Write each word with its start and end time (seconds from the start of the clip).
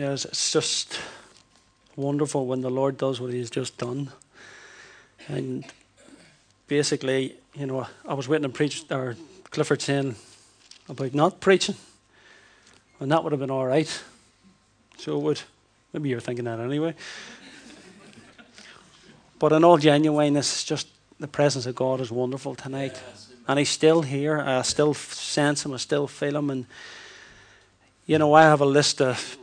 Yes, 0.00 0.24
it's 0.24 0.50
just 0.50 0.98
wonderful 1.94 2.46
when 2.46 2.62
the 2.62 2.70
Lord 2.70 2.96
does 2.96 3.20
what 3.20 3.34
He's 3.34 3.50
just 3.50 3.76
done. 3.76 4.08
And 5.28 5.62
basically, 6.68 7.34
you 7.54 7.66
know, 7.66 7.86
I 8.08 8.14
was 8.14 8.26
waiting 8.26 8.44
to 8.44 8.48
preach, 8.48 8.82
or 8.90 9.14
Clifford 9.50 9.82
saying 9.82 10.16
about 10.88 11.12
not 11.12 11.40
preaching, 11.40 11.74
and 12.98 13.12
that 13.12 13.22
would 13.22 13.32
have 13.32 13.40
been 13.40 13.50
all 13.50 13.66
right. 13.66 14.02
So 14.96 15.18
it 15.18 15.22
would. 15.22 15.42
Maybe 15.92 16.08
you're 16.08 16.18
thinking 16.18 16.46
that 16.46 16.60
anyway. 16.60 16.94
but 19.38 19.52
in 19.52 19.64
all 19.64 19.76
genuineness, 19.76 20.64
just 20.64 20.88
the 21.18 21.28
presence 21.28 21.66
of 21.66 21.74
God 21.74 22.00
is 22.00 22.10
wonderful 22.10 22.54
tonight. 22.54 22.98
And 23.46 23.58
He's 23.58 23.68
still 23.68 24.00
here. 24.00 24.40
I 24.40 24.62
still 24.62 24.94
sense 24.94 25.66
Him. 25.66 25.74
I 25.74 25.76
still 25.76 26.06
feel 26.06 26.38
Him. 26.38 26.48
And, 26.48 26.64
you 28.06 28.16
know, 28.16 28.32
I 28.32 28.44
have 28.44 28.62
a 28.62 28.66
list 28.66 29.02
of, 29.02 29.36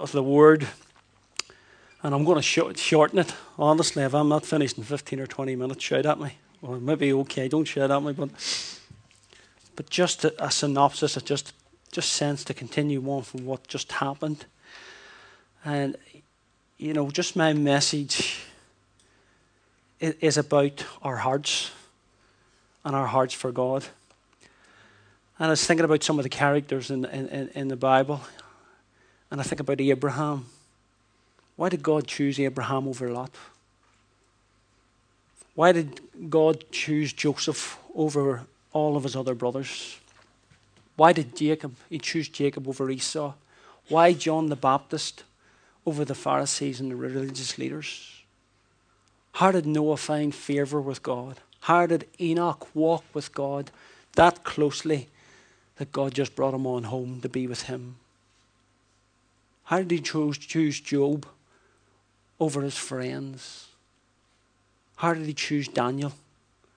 of 0.00 0.12
the 0.12 0.22
Word 0.22 0.66
and 2.02 2.14
I'm 2.14 2.24
going 2.24 2.36
to 2.36 2.42
sh- 2.42 2.80
shorten 2.80 3.18
it, 3.18 3.34
honestly. 3.58 4.02
If 4.02 4.14
I'm 4.14 4.28
not 4.28 4.46
finished 4.46 4.78
in 4.78 4.84
15 4.84 5.20
or 5.20 5.26
20 5.26 5.56
minutes, 5.56 5.84
shout 5.84 6.06
at 6.06 6.18
me. 6.18 6.36
Or 6.62 6.78
maybe 6.78 7.12
okay, 7.12 7.48
don't 7.48 7.64
shout 7.64 7.90
at 7.90 8.02
me, 8.02 8.12
but 8.12 8.30
but 9.76 9.88
just 9.88 10.24
a, 10.24 10.44
a 10.44 10.50
synopsis, 10.50 11.16
I 11.16 11.20
just 11.20 11.52
just 11.92 12.12
sense 12.12 12.44
to 12.44 12.54
continue 12.54 13.02
on 13.10 13.22
from 13.22 13.46
what 13.46 13.66
just 13.66 13.92
happened. 13.92 14.44
And 15.64 15.96
you 16.78 16.92
know, 16.92 17.10
just 17.10 17.36
my 17.36 17.52
message 17.52 18.40
is 20.00 20.38
about 20.38 20.84
our 21.02 21.16
hearts 21.16 21.70
and 22.84 22.96
our 22.96 23.06
hearts 23.06 23.34
for 23.34 23.52
God. 23.52 23.84
And 25.38 25.46
I 25.46 25.50
was 25.50 25.66
thinking 25.66 25.84
about 25.84 26.02
some 26.02 26.18
of 26.18 26.22
the 26.22 26.30
characters 26.30 26.90
in, 26.90 27.04
in, 27.06 27.48
in 27.54 27.68
the 27.68 27.76
Bible, 27.76 28.20
and 29.30 29.40
I 29.40 29.44
think 29.44 29.60
about 29.60 29.80
Abraham 29.80 30.46
why 31.60 31.68
did 31.68 31.82
God 31.82 32.06
choose 32.06 32.40
Abraham 32.40 32.88
over 32.88 33.10
Lot? 33.10 33.32
Why 35.54 35.72
did 35.72 36.00
God 36.30 36.64
choose 36.70 37.12
Joseph 37.12 37.78
over 37.94 38.46
all 38.72 38.96
of 38.96 39.02
his 39.02 39.14
other 39.14 39.34
brothers? 39.34 39.98
Why 40.96 41.12
did 41.12 41.36
Jacob, 41.36 41.74
he 41.90 41.98
choose 41.98 42.30
Jacob 42.30 42.66
over 42.66 42.90
Esau? 42.90 43.34
Why 43.90 44.14
John 44.14 44.48
the 44.48 44.56
Baptist 44.56 45.24
over 45.84 46.02
the 46.02 46.14
Pharisees 46.14 46.80
and 46.80 46.90
the 46.90 46.96
religious 46.96 47.58
leaders? 47.58 48.22
How 49.32 49.52
did 49.52 49.66
Noah 49.66 49.98
find 49.98 50.34
favor 50.34 50.80
with 50.80 51.02
God? 51.02 51.40
How 51.60 51.84
did 51.84 52.06
Enoch 52.18 52.74
walk 52.74 53.04
with 53.12 53.34
God 53.34 53.70
that 54.14 54.44
closely 54.44 55.08
that 55.76 55.92
God 55.92 56.14
just 56.14 56.34
brought 56.34 56.54
him 56.54 56.66
on 56.66 56.84
home 56.84 57.20
to 57.20 57.28
be 57.28 57.46
with 57.46 57.64
him? 57.64 57.96
How 59.70 59.78
did 59.78 59.92
he 59.92 60.00
choose, 60.00 60.36
choose 60.36 60.80
Job 60.80 61.26
over 62.40 62.62
his 62.62 62.76
friends? 62.76 63.68
How 64.96 65.14
did 65.14 65.26
he 65.26 65.32
choose 65.32 65.68
Daniel 65.68 66.12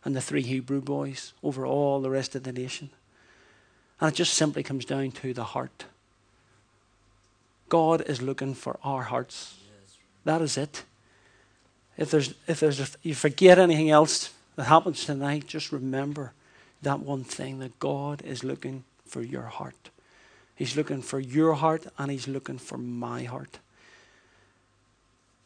and 0.06 0.16
the 0.16 0.22
three 0.22 0.44
Hebrew 0.44 0.80
boys 0.80 1.34
over 1.42 1.66
all 1.66 2.02
the 2.02 2.12
rest 2.12 2.36
of 2.36 2.44
the 2.44 2.52
nation? 2.52 2.92
And 4.00 4.12
it 4.12 4.16
just 4.16 4.36
simply 4.36 4.62
comes 4.62 4.86
down 4.86 5.10
to 5.10 5.34
the 5.34 5.44
heart. 5.44 5.86
God 7.68 8.02
is 8.02 8.22
looking 8.22 8.54
for 8.54 8.78
our 8.84 9.02
hearts. 9.02 9.56
That 10.24 10.44
is 10.44 10.56
it. 10.56 10.84
If 11.98 12.12
there's 12.12 12.36
if 12.46 12.60
there's 12.60 12.80
if 12.80 12.96
you 13.02 13.16
forget 13.16 13.58
anything 13.58 13.90
else 13.90 14.32
that 14.56 14.66
happens 14.66 15.04
tonight, 15.04 15.48
just 15.48 15.72
remember 15.72 16.34
that 16.84 17.00
one 17.00 17.24
thing 17.24 17.58
that 17.58 17.80
God 17.80 18.22
is 18.22 18.44
looking 18.44 18.84
for 19.04 19.24
your 19.24 19.48
heart. 19.48 19.90
He's 20.64 20.78
looking 20.78 21.02
for 21.02 21.20
your 21.20 21.56
heart 21.56 21.88
and 21.98 22.10
he's 22.10 22.26
looking 22.26 22.58
for 22.58 22.78
my 22.78 23.24
heart. 23.24 23.60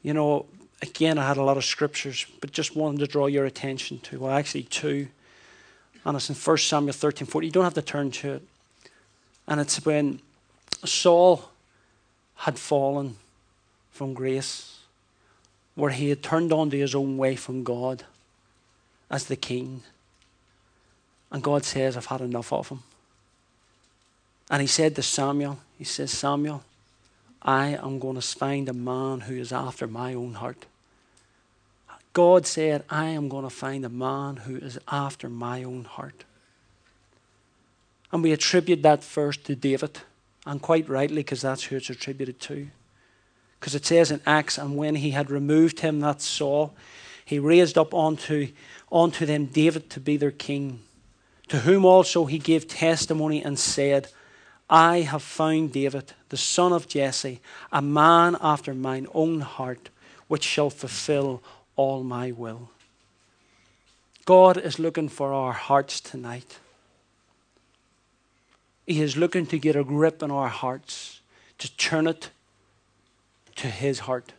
You 0.03 0.13
know, 0.13 0.45
again, 0.79 1.17
I 1.17 1.27
had 1.27 1.37
a 1.37 1.41
lot 1.41 1.57
of 1.57 1.65
scriptures, 1.65 2.27
but 2.39 2.51
just 2.51 2.75
wanted 2.75 2.99
to 2.99 3.07
draw 3.07 3.25
your 3.25 3.45
attention 3.45 3.97
to, 4.01 4.19
well, 4.19 4.31
actually, 4.31 4.65
two. 4.65 5.07
And 6.05 6.15
it's 6.15 6.29
in 6.29 6.35
1 6.35 6.57
Samuel 6.59 6.93
13 6.93 7.27
40. 7.27 7.47
You 7.47 7.51
don't 7.51 7.63
have 7.63 7.73
to 7.73 7.81
turn 7.81 8.11
to 8.11 8.33
it. 8.33 8.43
And 9.47 9.59
it's 9.59 9.83
when 9.83 10.19
Saul 10.85 11.49
had 12.35 12.59
fallen 12.59 13.15
from 13.89 14.13
grace, 14.13 14.81
where 15.73 15.89
he 15.89 16.09
had 16.09 16.21
turned 16.21 16.53
onto 16.53 16.77
his 16.77 16.93
own 16.93 17.17
way 17.17 17.35
from 17.35 17.63
God 17.63 18.03
as 19.09 19.25
the 19.25 19.35
king. 19.35 19.81
And 21.31 21.41
God 21.41 21.65
says, 21.65 21.97
I've 21.97 22.05
had 22.05 22.21
enough 22.21 22.53
of 22.53 22.69
him. 22.69 22.83
And 24.49 24.61
he 24.61 24.67
said 24.67 24.95
to 24.95 25.03
Samuel, 25.03 25.59
He 25.77 25.83
says, 25.83 26.11
Samuel, 26.11 26.63
I 27.41 27.69
am 27.69 27.99
going 27.99 28.15
to 28.15 28.21
find 28.21 28.67
a 28.69 28.73
man 28.73 29.21
who 29.21 29.35
is 29.35 29.51
after 29.51 29.87
my 29.87 30.13
own 30.13 30.35
heart. 30.35 30.65
God 32.13 32.47
said, 32.47 32.83
I 32.89 33.09
am 33.09 33.29
going 33.29 33.43
to 33.43 33.49
find 33.49 33.85
a 33.85 33.89
man 33.89 34.37
who 34.37 34.55
is 34.55 34.79
after 34.87 35.29
my 35.29 35.63
own 35.63 35.83
heart. 35.83 36.23
And 38.11 38.23
we 38.23 38.31
attribute 38.31 38.81
that 38.83 39.03
first 39.03 39.45
to 39.45 39.55
David, 39.55 39.99
and 40.45 40.61
quite 40.61 40.89
rightly, 40.89 41.17
because 41.17 41.41
that's 41.41 41.65
who 41.65 41.75
it's 41.75 41.89
attributed 41.89 42.39
to. 42.41 42.69
Because 43.59 43.75
it 43.75 43.85
says 43.85 44.11
in 44.11 44.21
Acts, 44.25 44.57
and 44.57 44.77
when 44.77 44.95
he 44.95 45.11
had 45.11 45.29
removed 45.29 45.81
him, 45.81 45.99
that 45.99 46.21
Saul, 46.21 46.73
he 47.23 47.37
raised 47.37 47.77
up 47.77 47.93
unto, 47.93 48.47
unto 48.91 49.25
them 49.25 49.45
David 49.45 49.89
to 49.91 49.99
be 49.99 50.17
their 50.17 50.31
king, 50.31 50.79
to 51.49 51.59
whom 51.59 51.85
also 51.85 52.25
he 52.25 52.39
gave 52.39 52.67
testimony 52.67 53.43
and 53.43 53.59
said, 53.59 54.07
I 54.69 55.01
have 55.01 55.23
found 55.23 55.71
David, 55.71 56.13
the 56.29 56.37
son 56.37 56.73
of 56.73 56.87
Jesse, 56.87 57.39
a 57.71 57.81
man 57.81 58.35
after 58.41 58.73
mine 58.73 59.07
own 59.13 59.41
heart, 59.41 59.89
which 60.27 60.43
shall 60.43 60.69
fulfill 60.69 61.41
all 61.75 62.03
my 62.03 62.31
will. 62.31 62.69
God 64.25 64.57
is 64.57 64.77
looking 64.77 65.07
for 65.07 65.31
our 65.31 65.53
hearts 65.53 66.01
tonight. 66.01 66.59
He 68.85 69.01
is 69.01 69.15
looking 69.15 69.45
to 69.47 69.57
get 69.57 69.77
a 69.77 69.85
grip 69.85 70.21
on 70.21 70.31
our 70.31 70.49
hearts, 70.49 71.21
to 71.59 71.73
turn 71.77 72.07
it 72.07 72.29
to 73.55 73.67
His 73.67 73.99
heart. 73.99 74.33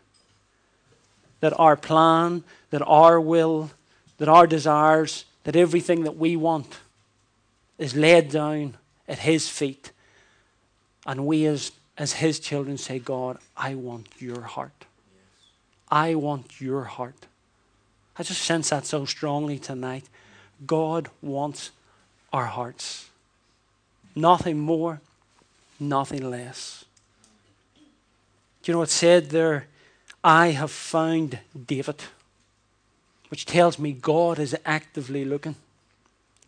That 1.41 1.59
our 1.59 1.77
plan, 1.77 2.45
that 2.71 2.83
our 2.83 3.19
will, 3.19 3.71
that 4.19 4.29
our 4.29 4.47
desires, 4.47 5.25
that 5.45 5.57
everything 5.57 6.05
that 6.05 6.17
we 6.17 6.37
want 6.37 6.81
is 7.79 7.97
laid 7.97 8.31
down 8.31 8.77
at 9.09 9.21
His 9.21 9.49
feet 9.49 9.93
and 11.09 11.27
we, 11.27 11.47
as, 11.47 11.73
as 11.97 12.13
His 12.13 12.39
children, 12.39 12.77
say, 12.77 12.99
God, 12.99 13.39
I 13.57 13.75
want 13.75 14.09
your 14.19 14.43
heart. 14.43 14.85
I 15.91 16.15
want 16.15 16.61
your 16.61 16.85
heart. 16.85 17.27
I 18.19 18.23
just 18.23 18.43
sense 18.43 18.69
that 18.69 18.85
so 18.85 19.07
strongly 19.07 19.59
tonight. 19.59 20.05
God 20.67 21.09
wants 21.23 21.71
our 22.31 22.45
hearts. 22.45 23.09
Nothing 24.15 24.59
more, 24.59 25.01
nothing 25.81 26.31
less. 26.31 26.85
Do 28.63 28.71
you 28.71 28.75
know 28.75 28.81
what 28.81 28.91
said 28.91 29.31
there? 29.31 29.67
I 30.23 30.49
have 30.49 30.71
found 30.71 31.39
David, 31.67 32.03
which 33.31 33.47
tells 33.47 33.79
me 33.79 33.93
God 33.93 34.39
is 34.39 34.55
actively 34.67 35.25
looking. 35.25 35.55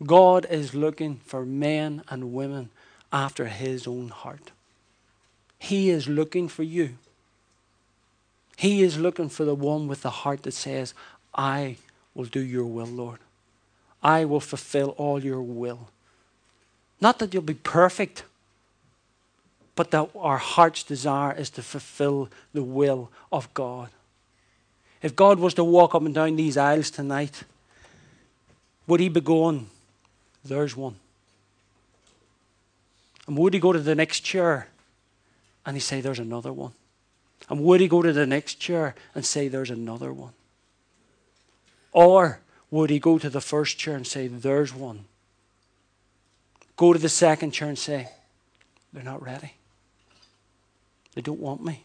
God 0.05 0.45
is 0.51 0.75
looking 0.75 1.15
for 1.25 1.45
men 1.45 2.03
and 2.09 2.31
women 2.31 2.69
after 3.11 3.45
his 3.45 3.87
own 3.87 4.09
heart. 4.09 4.51
He 5.59 5.89
is 5.89 6.07
looking 6.07 6.47
for 6.47 6.63
you. 6.63 6.97
He 8.57 8.83
is 8.83 8.97
looking 8.97 9.29
for 9.29 9.45
the 9.45 9.55
one 9.55 9.87
with 9.87 10.01
the 10.01 10.09
heart 10.09 10.43
that 10.43 10.53
says, 10.53 10.93
I 11.33 11.77
will 12.13 12.25
do 12.25 12.41
your 12.41 12.65
will, 12.65 12.87
Lord. 12.87 13.19
I 14.03 14.25
will 14.25 14.39
fulfill 14.39 14.89
all 14.97 15.23
your 15.23 15.41
will. 15.41 15.89
Not 16.99 17.19
that 17.19 17.33
you'll 17.33 17.43
be 17.43 17.53
perfect, 17.53 18.23
but 19.75 19.91
that 19.91 20.09
our 20.15 20.37
heart's 20.37 20.83
desire 20.83 21.33
is 21.33 21.49
to 21.51 21.63
fulfill 21.63 22.29
the 22.53 22.63
will 22.63 23.09
of 23.31 23.51
God. 23.53 23.89
If 25.01 25.15
God 25.15 25.39
was 25.39 25.55
to 25.55 25.63
walk 25.63 25.95
up 25.95 26.03
and 26.03 26.13
down 26.13 26.35
these 26.35 26.57
aisles 26.57 26.91
tonight, 26.91 27.43
would 28.85 28.99
he 28.99 29.09
be 29.09 29.21
going, 29.21 29.67
There's 30.43 30.75
one? 30.75 30.95
And 33.27 33.37
would 33.37 33.53
he 33.53 33.59
go 33.59 33.71
to 33.71 33.79
the 33.79 33.95
next 33.95 34.21
chair 34.21 34.67
and 35.65 35.75
he 35.75 35.79
say, 35.79 36.01
There's 36.01 36.19
another 36.19 36.53
one? 36.53 36.73
And 37.49 37.63
would 37.63 37.81
he 37.81 37.87
go 37.87 38.01
to 38.01 38.13
the 38.13 38.25
next 38.25 38.55
chair 38.55 38.95
and 39.13 39.25
say, 39.25 39.47
There's 39.47 39.69
another 39.69 40.11
one? 40.11 40.33
Or 41.91 42.39
would 42.69 42.89
he 42.89 42.99
go 42.99 43.17
to 43.17 43.29
the 43.29 43.41
first 43.41 43.77
chair 43.77 43.95
and 43.95 44.07
say, 44.07 44.27
There's 44.27 44.73
one? 44.73 45.05
Go 46.77 46.93
to 46.93 46.99
the 46.99 47.09
second 47.09 47.51
chair 47.51 47.67
and 47.67 47.77
say, 47.77 48.09
They're 48.93 49.03
not 49.03 49.21
ready. 49.21 49.53
They 51.13 51.21
don't 51.21 51.39
want 51.39 51.63
me. 51.63 51.83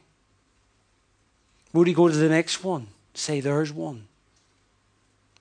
Would 1.73 1.89
he 1.89 1.95
go 1.95 2.09
to 2.09 2.17
the 2.17 2.29
next 2.29 2.65
one? 2.65 2.87
Say, 3.15 3.41
There's 3.41 3.73
one. 3.73 4.07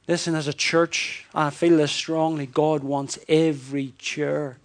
Listen, 0.08 0.36
as 0.36 0.48
a 0.48 0.54
church, 0.54 1.26
I 1.34 1.50
feel 1.50 1.78
this 1.78 1.92
strongly. 1.92 2.46
God 2.46 2.84
wants 2.84 3.18
every 3.28 3.94
chair 3.98 4.58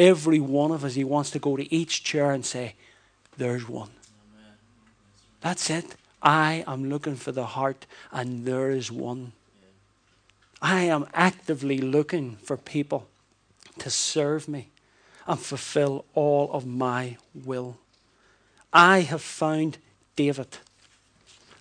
Every 0.00 0.40
one 0.40 0.70
of 0.70 0.82
us, 0.82 0.94
He 0.94 1.04
wants 1.04 1.30
to 1.32 1.38
go 1.38 1.58
to 1.58 1.74
each 1.74 2.02
chair 2.02 2.30
and 2.30 2.44
say, 2.44 2.74
There's 3.36 3.68
one. 3.68 3.90
That's 5.42 5.68
it. 5.68 5.94
I 6.22 6.64
am 6.66 6.88
looking 6.88 7.16
for 7.16 7.32
the 7.32 7.44
heart, 7.44 7.84
and 8.10 8.46
there 8.46 8.70
is 8.70 8.90
one. 8.90 9.32
I 10.62 10.84
am 10.84 11.06
actively 11.12 11.76
looking 11.76 12.36
for 12.36 12.56
people 12.56 13.08
to 13.78 13.90
serve 13.90 14.48
me 14.48 14.70
and 15.26 15.38
fulfill 15.38 16.06
all 16.14 16.50
of 16.50 16.64
my 16.64 17.18
will. 17.34 17.76
I 18.72 19.00
have 19.00 19.22
found 19.22 19.76
David. 20.16 20.56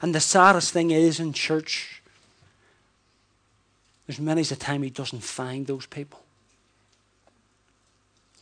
And 0.02 0.16
the 0.16 0.22
saddest 0.22 0.72
thing 0.72 0.92
is 0.92 1.20
in 1.20 1.34
church, 1.34 2.02
there's 4.08 4.20
many 4.20 4.44
a 4.44 4.46
time 4.56 4.84
he 4.84 4.90
doesn't 4.90 5.24
find 5.24 5.68
those 5.68 5.86
people. 5.86 6.22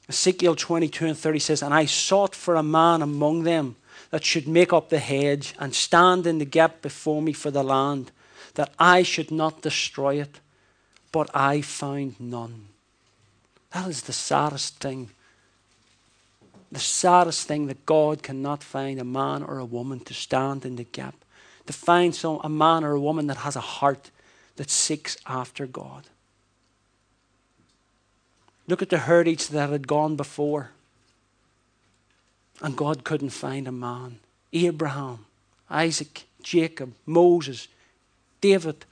Ezekiel 0.10 0.56
22 0.56 1.06
and 1.06 1.18
30 1.18 1.40
says, 1.40 1.62
And 1.62 1.74
I 1.74 1.86
sought 1.86 2.34
for 2.34 2.56
a 2.56 2.64
man 2.64 3.02
among 3.02 3.44
them 3.44 3.76
that 4.10 4.24
should 4.24 4.48
make 4.48 4.72
up 4.72 4.90
the 4.90 5.00
hedge 5.00 5.54
and 5.60 5.76
stand 5.76 6.26
in 6.26 6.38
the 6.38 6.46
gap 6.46 6.82
before 6.82 7.22
me 7.22 7.34
for 7.34 7.52
the 7.52 7.64
land, 7.64 8.12
that 8.54 8.74
I 8.80 9.04
should 9.04 9.32
not 9.32 9.62
destroy 9.62 10.22
it. 10.22 10.40
But 11.12 11.30
I 11.36 11.62
found 11.62 12.20
none. 12.20 12.68
That 13.72 13.88
is 13.88 14.04
the 14.04 14.14
saddest 14.14 14.80
thing. 14.80 15.10
The 16.72 16.80
saddest 16.80 17.48
thing 17.48 17.68
that 17.68 17.86
God 17.86 18.24
cannot 18.24 18.64
find 18.64 19.00
a 19.00 19.06
man 19.06 19.44
or 19.44 19.58
a 19.60 19.66
woman 19.66 20.00
to 20.02 20.14
stand 20.14 20.66
in 20.66 20.76
the 20.76 20.84
gap, 20.84 21.16
to 21.66 21.74
find 21.74 22.14
some, 22.14 22.40
a 22.44 22.50
man 22.50 22.84
or 22.84 22.92
a 22.92 23.00
woman 23.00 23.28
that 23.28 23.38
has 23.38 23.56
a 23.56 23.62
heart 23.62 24.12
that 24.58 24.70
seeks 24.70 25.18
after 25.26 25.66
God. 25.66 26.04
Look 28.68 28.82
at 28.82 28.90
the 28.90 29.00
heritage 29.00 29.48
that 29.50 29.70
had 29.70 29.88
gone 29.88 30.16
before. 30.16 30.72
And 32.62 32.76
God 32.76 33.04
couldn't 33.04 33.30
find 33.30 33.68
a 33.68 33.72
man. 33.72 34.20
Abraham, 34.52 35.26
Isaac, 35.70 36.26
Jacob, 36.42 36.94
Moses, 37.06 37.68
David. 38.42 38.86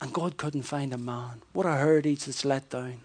And 0.00 0.12
God 0.12 0.36
couldn't 0.36 0.62
find 0.62 0.92
a 0.92 0.98
man. 0.98 1.42
What 1.52 1.66
a 1.66 1.76
heritage 1.76 2.24
that's 2.24 2.44
let 2.44 2.70
down. 2.70 3.00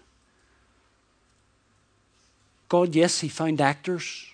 God, 2.68 2.94
yes, 2.94 3.20
He 3.20 3.28
found 3.28 3.60
actors. 3.60 4.26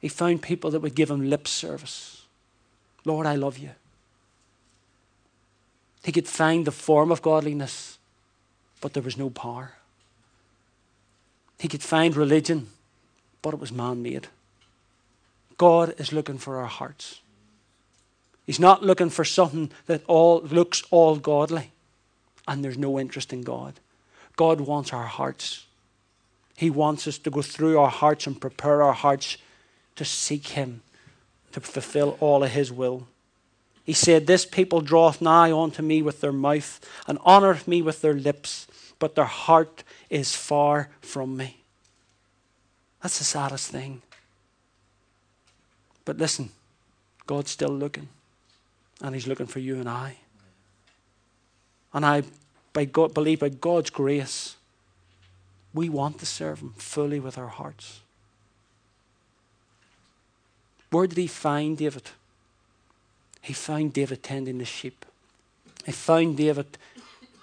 He 0.00 0.08
found 0.08 0.42
people 0.42 0.70
that 0.70 0.80
would 0.80 0.94
give 0.94 1.10
Him 1.10 1.28
lip 1.28 1.48
service. 1.48 2.22
Lord, 3.04 3.26
I 3.26 3.34
love 3.34 3.58
you. 3.58 3.70
He 6.04 6.12
could 6.12 6.28
find 6.28 6.64
the 6.64 6.72
form 6.72 7.10
of 7.10 7.22
godliness, 7.22 7.95
but 8.80 8.92
there 8.92 9.02
was 9.02 9.16
no 9.16 9.30
power. 9.30 9.72
He 11.58 11.68
could 11.68 11.82
find 11.82 12.16
religion, 12.16 12.68
but 13.42 13.54
it 13.54 13.60
was 13.60 13.72
man 13.72 14.02
made. 14.02 14.28
God 15.56 15.94
is 15.98 16.12
looking 16.12 16.38
for 16.38 16.58
our 16.58 16.66
hearts. 16.66 17.20
He's 18.46 18.60
not 18.60 18.82
looking 18.82 19.10
for 19.10 19.24
something 19.24 19.70
that 19.86 20.02
all 20.06 20.40
looks 20.42 20.82
all 20.90 21.16
godly 21.16 21.72
and 22.46 22.64
there's 22.64 22.78
no 22.78 22.98
interest 22.98 23.32
in 23.32 23.42
God. 23.42 23.74
God 24.36 24.60
wants 24.60 24.92
our 24.92 25.06
hearts. 25.06 25.66
He 26.56 26.70
wants 26.70 27.06
us 27.06 27.18
to 27.18 27.30
go 27.30 27.42
through 27.42 27.78
our 27.78 27.90
hearts 27.90 28.26
and 28.26 28.40
prepare 28.40 28.82
our 28.82 28.92
hearts 28.92 29.36
to 29.96 30.04
seek 30.04 30.48
Him, 30.48 30.82
to 31.52 31.60
fulfill 31.60 32.16
all 32.20 32.44
of 32.44 32.50
His 32.50 32.70
will. 32.70 33.08
He 33.86 33.92
said, 33.92 34.26
This 34.26 34.44
people 34.44 34.80
draweth 34.80 35.22
nigh 35.22 35.52
unto 35.52 35.80
me 35.80 36.02
with 36.02 36.20
their 36.20 36.32
mouth 36.32 36.80
and 37.06 37.18
honoureth 37.20 37.68
me 37.68 37.82
with 37.82 38.02
their 38.02 38.14
lips, 38.14 38.66
but 38.98 39.14
their 39.14 39.24
heart 39.24 39.84
is 40.10 40.34
far 40.34 40.90
from 41.00 41.36
me. 41.36 41.58
That's 43.00 43.18
the 43.18 43.24
saddest 43.24 43.70
thing. 43.70 44.02
But 46.04 46.18
listen, 46.18 46.50
God's 47.28 47.52
still 47.52 47.70
looking, 47.70 48.08
and 49.00 49.14
He's 49.14 49.28
looking 49.28 49.46
for 49.46 49.60
you 49.60 49.76
and 49.76 49.88
I. 49.88 50.16
And 51.94 52.04
I 52.04 52.24
by 52.72 52.86
God, 52.86 53.14
believe 53.14 53.38
by 53.38 53.50
God's 53.50 53.90
grace, 53.90 54.56
we 55.72 55.88
want 55.88 56.18
to 56.18 56.26
serve 56.26 56.58
Him 56.58 56.74
fully 56.76 57.20
with 57.20 57.38
our 57.38 57.46
hearts. 57.46 58.00
Where 60.90 61.06
did 61.06 61.18
He 61.18 61.28
find 61.28 61.78
David? 61.78 62.10
He 63.46 63.52
found 63.52 63.92
David 63.92 64.24
tending 64.24 64.58
the 64.58 64.64
sheep. 64.64 65.06
He 65.84 65.92
found 65.92 66.36
David 66.36 66.66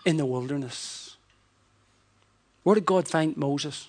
in 0.06 0.18
the 0.18 0.26
wilderness. 0.26 1.16
Where 2.64 2.76
did 2.76 2.86
God 2.86 3.08
find 3.08 3.38
Moses? 3.38 3.88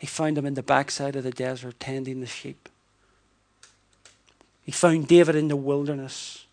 He 0.00 0.08
found 0.08 0.36
him 0.36 0.44
in 0.44 0.54
the 0.54 0.62
backside 0.64 1.14
of 1.14 1.22
the 1.22 1.30
desert 1.30 1.78
tending 1.78 2.18
the 2.18 2.26
sheep. 2.26 2.68
He 4.64 4.72
found 4.72 5.06
David 5.06 5.36
in 5.36 5.46
the 5.46 5.54
wilderness. 5.54 6.46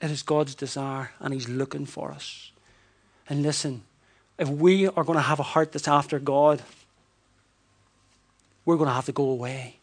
It 0.00 0.10
is 0.10 0.24
God's 0.24 0.56
desire, 0.56 1.12
and 1.20 1.32
He's 1.32 1.48
looking 1.48 1.86
for 1.86 2.10
us. 2.10 2.50
And 3.28 3.44
listen, 3.44 3.82
if 4.36 4.48
we 4.48 4.88
are 4.88 5.04
going 5.04 5.16
to 5.16 5.22
have 5.22 5.38
a 5.38 5.44
heart 5.44 5.70
that's 5.70 5.86
after 5.86 6.18
God, 6.18 6.60
we're 8.64 8.76
going 8.76 8.88
to 8.88 8.94
have 8.94 9.06
to 9.06 9.12
go 9.12 9.30
away. 9.30 9.76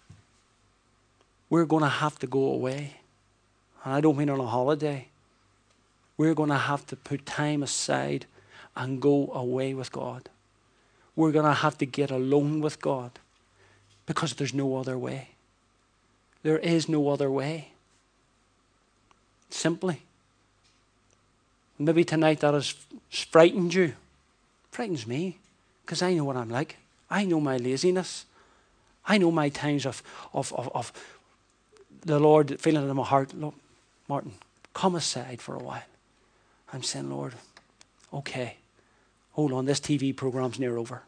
We're 1.50 1.66
going 1.66 1.84
to 1.84 1.90
have 1.90 2.20
to 2.20 2.28
go 2.28 2.44
away. 2.44 2.96
And 3.84 3.94
I 3.94 4.02
don't 4.02 4.18
mean 4.18 4.30
on 4.30 4.40
a 4.40 4.46
holiday. 4.46 5.08
We're 6.18 6.36
going 6.36 6.50
to 6.50 6.58
have 6.58 6.86
to 6.88 6.96
put 6.96 7.26
time 7.26 7.64
aside 7.64 8.26
and 8.76 9.02
go 9.02 9.32
away 9.34 9.74
with 9.74 9.92
God 9.92 10.30
we're 11.20 11.34
going 11.34 11.46
to 11.46 11.54
have 11.54 11.78
to 11.80 11.86
get 11.86 12.12
alone 12.12 12.62
with 12.62 12.82
God 12.82 13.12
because 14.06 14.36
there's 14.36 14.54
no 14.54 14.78
other 14.78 14.98
way. 14.98 15.32
There 16.44 16.58
is 16.58 16.88
no 16.88 17.10
other 17.10 17.30
way. 17.30 17.74
Simply. 19.50 20.04
Maybe 21.78 22.06
tonight 22.06 22.40
that 22.40 22.54
has 22.54 22.74
frightened 23.10 23.74
you. 23.74 23.96
Frightens 24.72 25.06
me 25.06 25.40
because 25.84 26.02
I 26.02 26.14
know 26.14 26.24
what 26.24 26.38
I'm 26.38 26.50
like. 26.50 26.78
I 27.10 27.26
know 27.26 27.42
my 27.42 27.58
laziness. 27.58 28.24
I 29.06 29.18
know 29.18 29.30
my 29.30 29.50
times 29.50 29.86
of, 29.86 30.02
of, 30.34 30.54
of, 30.54 30.70
of 30.74 30.94
the 32.02 32.20
Lord 32.20 32.60
feeling 32.60 32.90
in 32.90 32.96
my 32.96 33.04
heart. 33.04 33.34
Look, 33.34 33.56
Martin, 34.08 34.34
come 34.74 34.96
aside 34.96 35.42
for 35.42 35.56
a 35.56 35.60
while. 35.60 35.84
I'm 36.74 36.84
saying, 36.84 37.10
Lord, 37.10 37.34
okay, 38.14 38.58
hold 39.34 39.52
on, 39.52 39.66
this 39.66 39.80
TV 39.80 40.16
program's 40.16 40.60
near 40.60 40.78
over. 40.78 41.04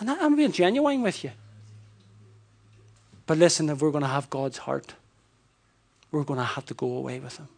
And 0.00 0.10
I'm 0.10 0.36
being 0.36 0.52
genuine 0.52 1.02
with 1.02 1.24
you. 1.24 1.30
But 3.26 3.38
listen, 3.38 3.70
if 3.70 3.80
we're 3.80 3.90
going 3.90 4.02
to 4.02 4.08
have 4.08 4.28
God's 4.28 4.58
heart, 4.58 4.94
we're 6.10 6.24
going 6.24 6.38
to 6.38 6.44
have 6.44 6.66
to 6.66 6.74
go 6.74 6.96
away 6.96 7.20
with 7.20 7.38
Him. 7.38 7.48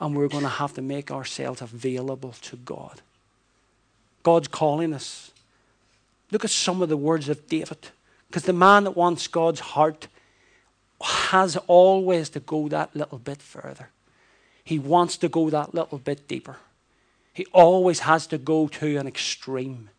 And 0.00 0.16
we're 0.16 0.28
going 0.28 0.44
to 0.44 0.48
have 0.48 0.74
to 0.74 0.82
make 0.82 1.10
ourselves 1.10 1.60
available 1.60 2.34
to 2.42 2.56
God. 2.56 3.00
God's 4.22 4.48
calling 4.48 4.92
us. 4.92 5.30
Look 6.30 6.44
at 6.44 6.50
some 6.50 6.82
of 6.82 6.88
the 6.88 6.96
words 6.96 7.28
of 7.28 7.46
David. 7.48 7.88
Because 8.28 8.44
the 8.44 8.52
man 8.52 8.84
that 8.84 8.96
wants 8.96 9.26
God's 9.26 9.60
heart 9.60 10.08
has 11.02 11.56
always 11.66 12.30
to 12.30 12.40
go 12.40 12.68
that 12.68 12.94
little 12.94 13.18
bit 13.18 13.40
further. 13.40 13.90
He 14.64 14.78
wants 14.78 15.16
to 15.18 15.28
go 15.28 15.50
that 15.50 15.74
little 15.74 15.98
bit 15.98 16.28
deeper. 16.28 16.56
He 17.32 17.46
always 17.52 18.00
has 18.00 18.26
to 18.28 18.38
go 18.38 18.68
to 18.68 18.96
an 18.96 19.06
extreme, 19.06 19.90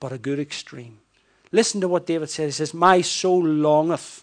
but 0.00 0.12
a 0.12 0.18
good 0.18 0.38
extreme. 0.38 0.98
Listen 1.50 1.80
to 1.80 1.88
what 1.88 2.06
David 2.06 2.30
says. 2.30 2.54
He 2.54 2.58
says, 2.58 2.74
My 2.74 3.00
soul 3.00 3.42
longeth. 3.42 4.22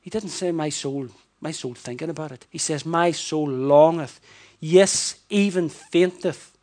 He 0.00 0.08
didn't 0.08 0.30
say 0.30 0.52
my 0.52 0.68
soul, 0.68 1.08
my 1.40 1.50
soul 1.50 1.74
thinking 1.74 2.10
about 2.10 2.32
it. 2.32 2.46
He 2.48 2.58
says, 2.58 2.86
My 2.86 3.10
soul 3.10 3.48
longeth, 3.48 4.20
yes, 4.60 5.16
even 5.28 5.68
fainteth 5.68 6.56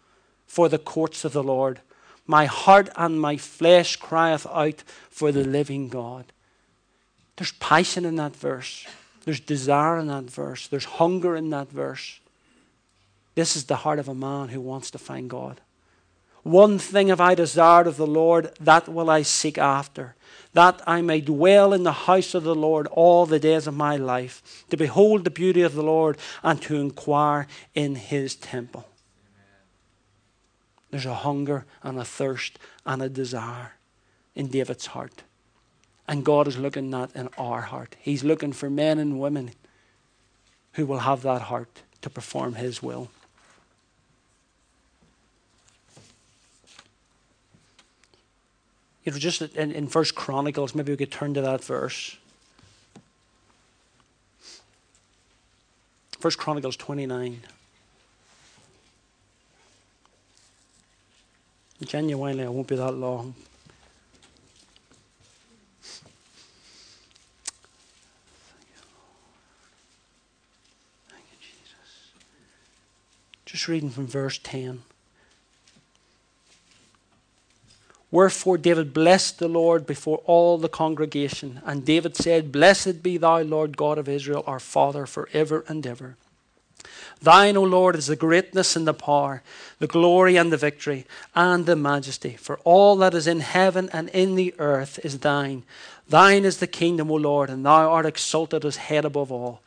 for 0.48 0.70
the 0.70 0.80
courts 0.80 1.26
of 1.26 1.34
the 1.34 1.44
Lord. 1.44 1.82
My 2.26 2.46
heart 2.46 2.90
and 2.96 3.20
my 3.20 3.38
flesh 3.38 3.98
crieth 3.98 4.48
out 4.48 4.84
for 5.10 5.32
the 5.32 5.44
living 5.44 5.90
God. 5.90 6.32
There's 7.38 7.52
passion 7.54 8.06
in 8.06 8.16
that 8.16 8.36
verse. 8.36 8.86
There's 9.26 9.40
desire 9.40 9.98
in 9.98 10.08
that 10.08 10.26
verse. 10.26 10.68
There's 10.68 10.86
hunger 10.86 11.36
in 11.36 11.50
that 11.52 11.72
verse. 11.72 12.20
This 13.36 13.56
is 13.56 13.66
the 13.66 13.78
heart 13.78 14.00
of 14.00 14.08
a 14.08 14.14
man 14.14 14.50
who 14.50 14.62
wants 14.62 14.92
to 14.92 14.98
find 14.98 15.30
God. 15.30 15.62
One 16.44 16.78
thing 16.78 17.08
have 17.08 17.22
I 17.22 17.36
desired 17.36 17.88
of 17.88 17.96
the 17.96 18.06
Lord, 18.06 18.54
that 18.60 18.90
will 18.90 19.10
I 19.10 19.22
seek 19.22 19.58
after, 19.58 20.16
that 20.52 20.82
I 20.86 21.02
may 21.02 21.22
dwell 21.22 21.74
in 21.74 21.84
the 21.84 21.94
house 21.94 22.34
of 22.34 22.44
the 22.44 22.54
Lord 22.54 22.86
all 22.88 23.26
the 23.26 23.40
days 23.40 23.66
of 23.66 23.74
my 23.74 23.96
life, 23.96 24.66
to 24.70 24.76
behold 24.76 25.24
the 25.24 25.32
beauty 25.32 25.62
of 25.62 25.74
the 25.74 25.84
Lord 25.84 26.18
and 26.44 26.62
to 26.64 26.76
inquire 26.76 27.48
in 27.74 27.96
his 27.96 28.36
temple. 28.36 28.86
There's 30.92 31.06
a 31.06 31.16
hunger 31.16 31.66
and 31.82 31.98
a 31.98 32.06
thirst 32.06 32.60
and 32.86 33.02
a 33.02 33.10
desire 33.10 33.74
in 34.36 34.48
David's 34.48 34.88
heart. 34.88 35.24
And 36.08 36.26
God 36.26 36.48
is 36.48 36.58
looking 36.58 36.94
at 36.94 37.16
in 37.16 37.30
our 37.38 37.62
heart. 37.62 37.96
He's 38.00 38.24
looking 38.24 38.52
for 38.54 38.70
men 38.70 39.00
and 39.00 39.20
women 39.20 39.52
who 40.74 40.86
will 40.86 41.00
have 41.00 41.22
that 41.22 41.44
heart 41.44 41.82
to 42.02 42.10
perform 42.10 42.56
his 42.56 42.84
will. 42.84 43.10
you 49.04 49.12
know, 49.12 49.18
just 49.18 49.42
in, 49.42 49.72
in 49.72 49.88
First 49.88 50.16
Chronicles, 50.16 50.74
maybe 50.74 50.92
we 50.92 50.98
could 50.98 51.12
turn 51.12 51.34
to 51.34 51.42
that 51.42 51.64
verse. 51.64 52.18
First 56.20 56.38
Chronicles 56.38 56.78
29. 56.78 57.42
Genuinely, 61.84 62.44
it 62.44 62.52
won't 62.52 62.68
be 62.68 62.78
that 62.78 62.94
long. 62.94 63.36
Just 73.54 73.68
reading 73.68 73.92
from 73.92 74.08
verse 74.08 74.40
10. 74.42 74.82
Wherefore 78.10 78.58
David 78.58 78.96
blessed 78.96 79.38
the 79.38 79.48
Lord 79.48 79.86
before 79.86 80.24
all 80.26 80.58
the 80.58 80.68
congregation. 80.68 81.62
And 81.64 81.86
David 81.86 82.16
said, 82.16 82.52
Blessed 82.52 83.04
be 83.04 83.18
thou, 83.18 83.42
Lord 83.42 83.78
God 83.78 84.00
of 84.00 84.10
Israel, 84.10 84.44
our 84.48 84.60
Father, 84.60 85.06
for 85.06 85.30
ever 85.34 85.64
and 85.68 85.86
ever. 85.86 86.16
Thine, 87.22 87.56
O 87.56 87.62
Lord, 87.62 87.96
is 87.96 88.08
the 88.08 88.16
greatness 88.16 88.76
and 88.76 88.88
the 88.88 88.94
power, 88.94 89.44
the 89.78 89.86
glory 89.86 90.36
and 90.36 90.52
the 90.52 90.58
victory, 90.58 91.06
and 91.36 91.68
the 91.68 91.76
majesty. 91.76 92.32
For 92.32 92.58
all 92.64 92.96
that 92.96 93.14
is 93.14 93.28
in 93.28 93.42
heaven 93.42 93.88
and 93.94 94.10
in 94.10 94.34
the 94.34 94.56
earth 94.58 94.98
is 95.06 95.20
thine. 95.20 95.62
Thine 96.10 96.44
is 96.44 96.58
the 96.58 96.66
kingdom, 96.66 97.12
O 97.12 97.16
Lord, 97.16 97.52
and 97.52 97.64
thou 97.64 97.92
art 97.92 98.08
exalted 98.08 98.66
as 98.66 98.78
head 98.78 99.06
above 99.06 99.32
all. 99.32 99.62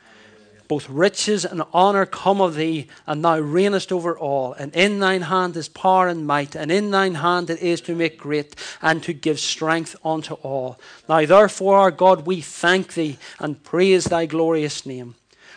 Both 0.68 0.88
riches 0.88 1.44
and 1.44 1.62
honour 1.72 2.06
come 2.06 2.40
of 2.40 2.54
thee, 2.54 2.88
and 3.06 3.24
thou 3.24 3.40
reignest 3.40 3.92
over 3.92 4.18
all. 4.18 4.52
And 4.54 4.74
in 4.74 4.98
thine 5.00 5.22
hand 5.22 5.56
is 5.56 5.68
power 5.68 6.08
and 6.08 6.26
might, 6.26 6.54
and 6.54 6.72
in 6.72 6.90
thine 6.90 7.16
hand 7.16 7.50
it 7.50 7.60
is 7.60 7.80
to 7.82 7.94
make 7.94 8.18
great 8.18 8.56
and 8.82 9.02
to 9.04 9.12
give 9.12 9.38
strength 9.38 9.96
unto 10.04 10.34
all. 10.34 10.78
Now 11.08 11.24
therefore, 11.26 11.78
our 11.78 11.90
God, 11.90 12.26
we 12.26 12.40
thank 12.40 12.94
thee 12.94 13.18
and 13.38 13.62
praise 13.62 14.04
thy 14.04 14.26
glorious 14.26 14.86
name. 14.86 15.14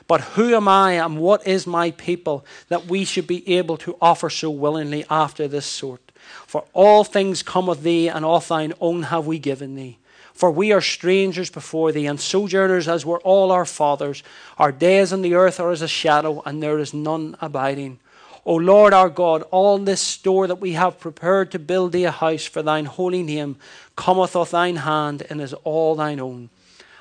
But 0.08 0.22
who 0.22 0.56
am 0.56 0.68
I 0.68 0.94
and 0.94 1.20
what 1.20 1.46
is 1.46 1.68
my 1.68 1.92
people 1.92 2.44
that 2.70 2.88
we 2.88 3.06
should 3.06 3.28
be 3.28 3.48
able 3.58 3.78
to 3.78 3.96
offer 4.02 4.32
so 4.32 4.50
willingly 4.50 5.06
after 5.08 5.48
this 5.48 5.68
sort? 5.68 6.12
For 6.48 6.66
all 6.74 7.04
things 7.04 7.44
come 7.44 7.70
of 7.70 7.84
thee, 7.84 8.08
and 8.08 8.26
of 8.26 8.48
thine 8.48 8.74
own 8.82 9.04
have 9.04 9.28
we 9.28 9.38
given 9.38 9.76
thee. 9.76 9.99
For 10.40 10.50
we 10.50 10.72
are 10.72 10.80
strangers 10.80 11.50
before 11.50 11.92
thee, 11.92 12.06
and 12.06 12.18
sojourners 12.18 12.88
as 12.88 13.06
were 13.06 13.20
all 13.26 13.52
our 13.52 13.66
fathers. 13.66 14.24
Our 14.58 14.72
days 14.72 15.12
on 15.12 15.22
the 15.22 15.34
earth 15.34 15.60
are 15.60 15.70
as 15.70 15.82
a 15.82 15.88
shadow, 15.90 16.42
and 16.46 16.64
there 16.64 16.80
is 16.80 16.94
none 16.94 17.36
abiding. 17.42 18.00
O 18.46 18.56
Lord 18.56 18.94
our 18.94 19.10
God, 19.10 19.44
all 19.52 19.78
this 19.80 20.00
store 20.00 20.48
that 20.48 20.62
we 20.62 20.72
have 20.72 20.98
prepared 20.98 21.52
to 21.52 21.60
build 21.60 21.92
thee 21.92 22.06
a 22.06 22.12
house 22.12 22.46
for 22.46 22.62
thine 22.62 22.86
holy 22.86 23.22
name 23.22 23.58
cometh 23.98 24.34
of 24.34 24.52
thine 24.52 24.78
hand, 24.78 25.24
and 25.30 25.42
is 25.42 25.54
all 25.66 25.96
thine 25.96 26.22
own. 26.22 26.50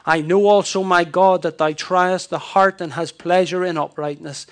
I 0.04 0.21
know 0.21 0.49
also, 0.49 0.83
my 0.83 1.04
God, 1.04 1.42
that 1.42 1.59
thou 1.59 1.71
triest 1.71 2.30
the 2.30 2.40
heart 2.40 2.80
and 2.80 2.95
hast 2.95 3.18
pleasure 3.18 3.64
in 3.64 3.78
uprightness. 3.78 4.49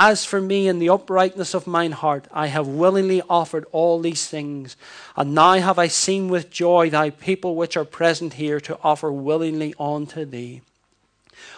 As 0.00 0.24
for 0.24 0.40
me, 0.40 0.68
in 0.68 0.78
the 0.78 0.90
uprightness 0.90 1.54
of 1.54 1.66
mine 1.66 1.90
heart, 1.90 2.28
I 2.30 2.46
have 2.46 2.68
willingly 2.68 3.20
offered 3.28 3.66
all 3.72 3.98
these 3.98 4.28
things. 4.28 4.76
And 5.16 5.34
now 5.34 5.54
have 5.54 5.76
I 5.76 5.88
seen 5.88 6.28
with 6.28 6.50
joy 6.50 6.88
thy 6.88 7.10
people 7.10 7.56
which 7.56 7.76
are 7.76 7.84
present 7.84 8.34
here 8.34 8.60
to 8.60 8.78
offer 8.84 9.10
willingly 9.10 9.74
unto 9.76 10.24
thee. 10.24 10.60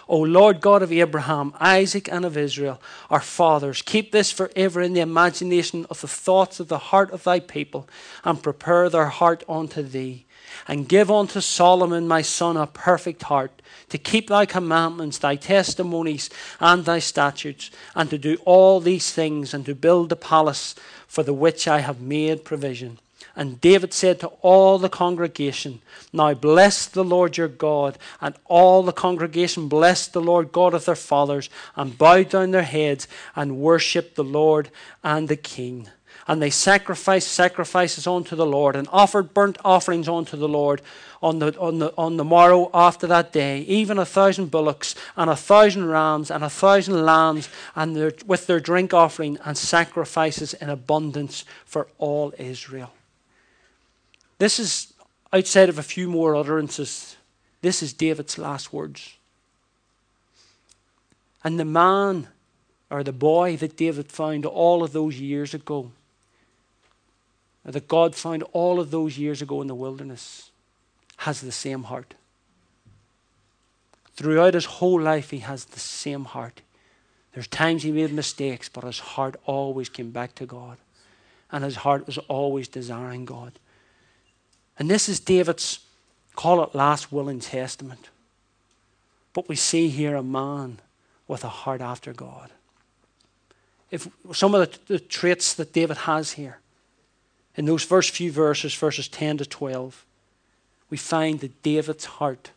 O 0.09 0.21
Lord 0.21 0.63
God 0.63 0.81
of 0.83 0.91
Abraham, 0.91 1.53
Isaac, 1.61 2.09
and 2.11 2.25
of 2.25 2.39
Israel, 2.39 2.81
our 3.11 3.21
fathers, 3.21 3.83
keep 3.83 4.11
this 4.11 4.31
forever 4.31 4.81
in 4.81 4.95
the 4.95 5.01
imagination 5.01 5.85
of 5.91 6.01
the 6.01 6.09
thoughts 6.09 6.61
of 6.61 6.69
the 6.69 6.79
heart 6.79 7.11
of 7.11 7.25
thy 7.25 7.41
people, 7.41 7.87
and 8.25 8.43
prepare 8.43 8.89
their 8.89 9.09
heart 9.09 9.45
unto 9.51 9.83
thee. 9.83 10.25
And 10.69 10.89
give 10.89 11.11
unto 11.11 11.41
Solomon 11.41 12.07
my 12.09 12.23
son 12.23 12.57
a 12.57 12.67
perfect 12.67 13.25
heart 13.25 13.53
to 13.91 13.99
keep 13.99 14.29
thy 14.29 14.47
commandments, 14.47 15.19
thy 15.19 15.37
testimonies, 15.37 16.31
and 16.61 16.85
thy 16.85 16.99
statutes, 16.99 17.71
and 17.95 18.09
to 18.11 18.19
do 18.19 18.37
all 18.45 18.81
these 18.81 19.13
things, 19.13 19.53
and 19.53 19.67
to 19.67 19.75
build 19.75 20.09
the 20.09 20.17
palace 20.17 20.75
for 21.07 21.23
the 21.23 21.35
which 21.35 21.69
I 21.69 21.81
have 21.81 22.01
made 22.01 22.45
provision. 22.45 22.99
And 23.37 23.61
David 23.61 23.93
said 23.93 24.21
to 24.21 24.29
all 24.43 24.79
the 24.79 24.89
congregation, 24.89 25.81
Now 26.13 26.35
bless 26.35 26.87
the 26.87 27.05
Lord 27.05 27.37
your 27.37 27.49
God. 27.49 27.97
And 28.21 28.35
all 28.47 28.83
the 28.83 28.93
congregation 28.93 29.69
blessed 29.69 30.13
the 30.13 30.21
Lord 30.21 30.53
God 30.53 30.75
of 30.75 30.85
their 30.85 30.97
fathers, 30.97 31.49
and 31.77 31.97
bowed 31.97 32.31
down 32.31 32.51
their 32.51 32.63
heads, 32.63 33.07
and 33.37 33.59
worshipped 33.59 34.17
the 34.17 34.25
Lord 34.25 34.71
and 35.03 35.29
the 35.29 35.37
King 35.37 35.89
and 36.31 36.41
they 36.41 36.49
sacrificed 36.49 37.27
sacrifices 37.27 38.07
unto 38.07 38.37
the 38.37 38.47
Lord 38.47 38.77
and 38.77 38.87
offered 38.93 39.35
burnt 39.35 39.59
offerings 39.65 40.09
unto 40.09 40.37
the 40.37 40.47
Lord 40.47 40.81
on 41.21 41.41
the, 41.41 41.59
on 41.59 41.81
the, 41.81 41.93
on 41.99 42.19
the 42.19 42.25
morrow 42.25 42.71
after 42.73 43.09
that 43.09 43.33
day, 43.33 43.63
even 43.63 43.99
a 43.99 44.05
thousand 44.05 44.49
bullocks 44.49 44.95
and 45.17 45.29
a 45.29 45.35
thousand 45.35 45.87
rams 45.87 46.31
and 46.31 46.45
a 46.45 46.49
thousand 46.49 47.05
lambs, 47.05 47.49
and 47.75 47.97
their, 47.97 48.13
with 48.25 48.47
their 48.47 48.61
drink 48.61 48.95
offering 48.95 49.39
and 49.45 49.59
sacrifices 49.59 50.55
in 50.55 50.71
abundance 50.71 51.45
for 51.65 51.89
all 51.99 52.33
Israel. 52.39 52.93
This 54.39 54.61
is 54.61 54.95
outside 55.33 55.69
of 55.69 55.81
a 55.81 55.83
few 55.83 56.09
more 56.09 56.37
utterances. 56.37 57.17
This 57.61 57.83
is 57.83 57.93
David's 57.93 58.39
last 58.39 58.73
words. 58.73 59.17
And 61.43 61.59
the 61.59 61.65
man 61.65 62.29
or 62.89 63.03
the 63.03 63.13
boy 63.13 63.57
that 63.57 63.77
David 63.77 64.13
found 64.13 64.47
all 64.47 64.85
of 64.85 64.93
those 64.93 65.19
years 65.19 65.55
ago 65.55 65.91
that 67.65 67.89
God 67.89 68.15
found 68.15 68.43
all 68.53 68.81
of 68.81 68.91
those 68.91 69.19
years 69.19 69.43
ago 69.43 69.61
in 69.61 69.67
the 69.67 69.75
wilderness 69.75 70.51
has 71.19 71.41
the 71.41 71.53
same 71.53 71.85
heart. 71.85 72.15
Throughout 74.15 74.55
his 74.55 74.65
whole 74.65 75.01
life, 75.01 75.31
he 75.31 75.39
has 75.39 75.67
the 75.67 75.81
same 75.81 76.25
heart. 76.25 76.63
There's 77.35 77.47
times 77.47 77.83
he 77.83 77.93
made 77.93 78.13
mistakes, 78.13 78.69
but 78.69 78.85
his 78.85 78.99
heart 78.99 79.37
always 79.45 79.89
came 79.89 80.11
back 80.11 80.35
to 80.37 80.47
God. 80.47 80.79
And 81.53 81.65
his 81.65 81.77
heart 81.77 82.07
was 82.07 82.19
always 82.19 82.69
desiring 82.69 83.25
God. 83.25 83.53
And 84.79 84.91
this 84.91 85.09
is 85.09 85.21
David's, 85.21 85.81
call 86.37 86.63
it 86.63 86.75
last 86.75 87.13
will 87.13 87.29
and 87.29 87.43
testament. 87.43 88.09
But 89.33 89.49
we 89.49 89.57
see 89.57 89.89
here 89.89 90.17
a 90.17 90.23
man 90.23 90.81
with 91.29 91.45
a 91.45 91.49
heart 91.49 91.81
after 91.81 92.13
God. 92.13 92.51
If 93.91 94.09
some 94.33 94.55
of 94.55 94.71
the, 94.87 94.95
the 94.95 94.99
traits 94.99 95.55
that 95.55 95.73
David 95.73 95.99
has 95.99 96.33
here, 96.33 96.60
in 97.57 97.65
those 97.67 97.83
first 97.83 98.11
few 98.11 98.31
verses, 98.31 98.75
verses 98.75 99.09
10 99.09 99.39
to 99.39 99.47
12, 99.47 100.05
we 100.89 100.97
find 100.97 101.41
that 101.41 101.63
David's 101.63 102.05
heart 102.05 102.51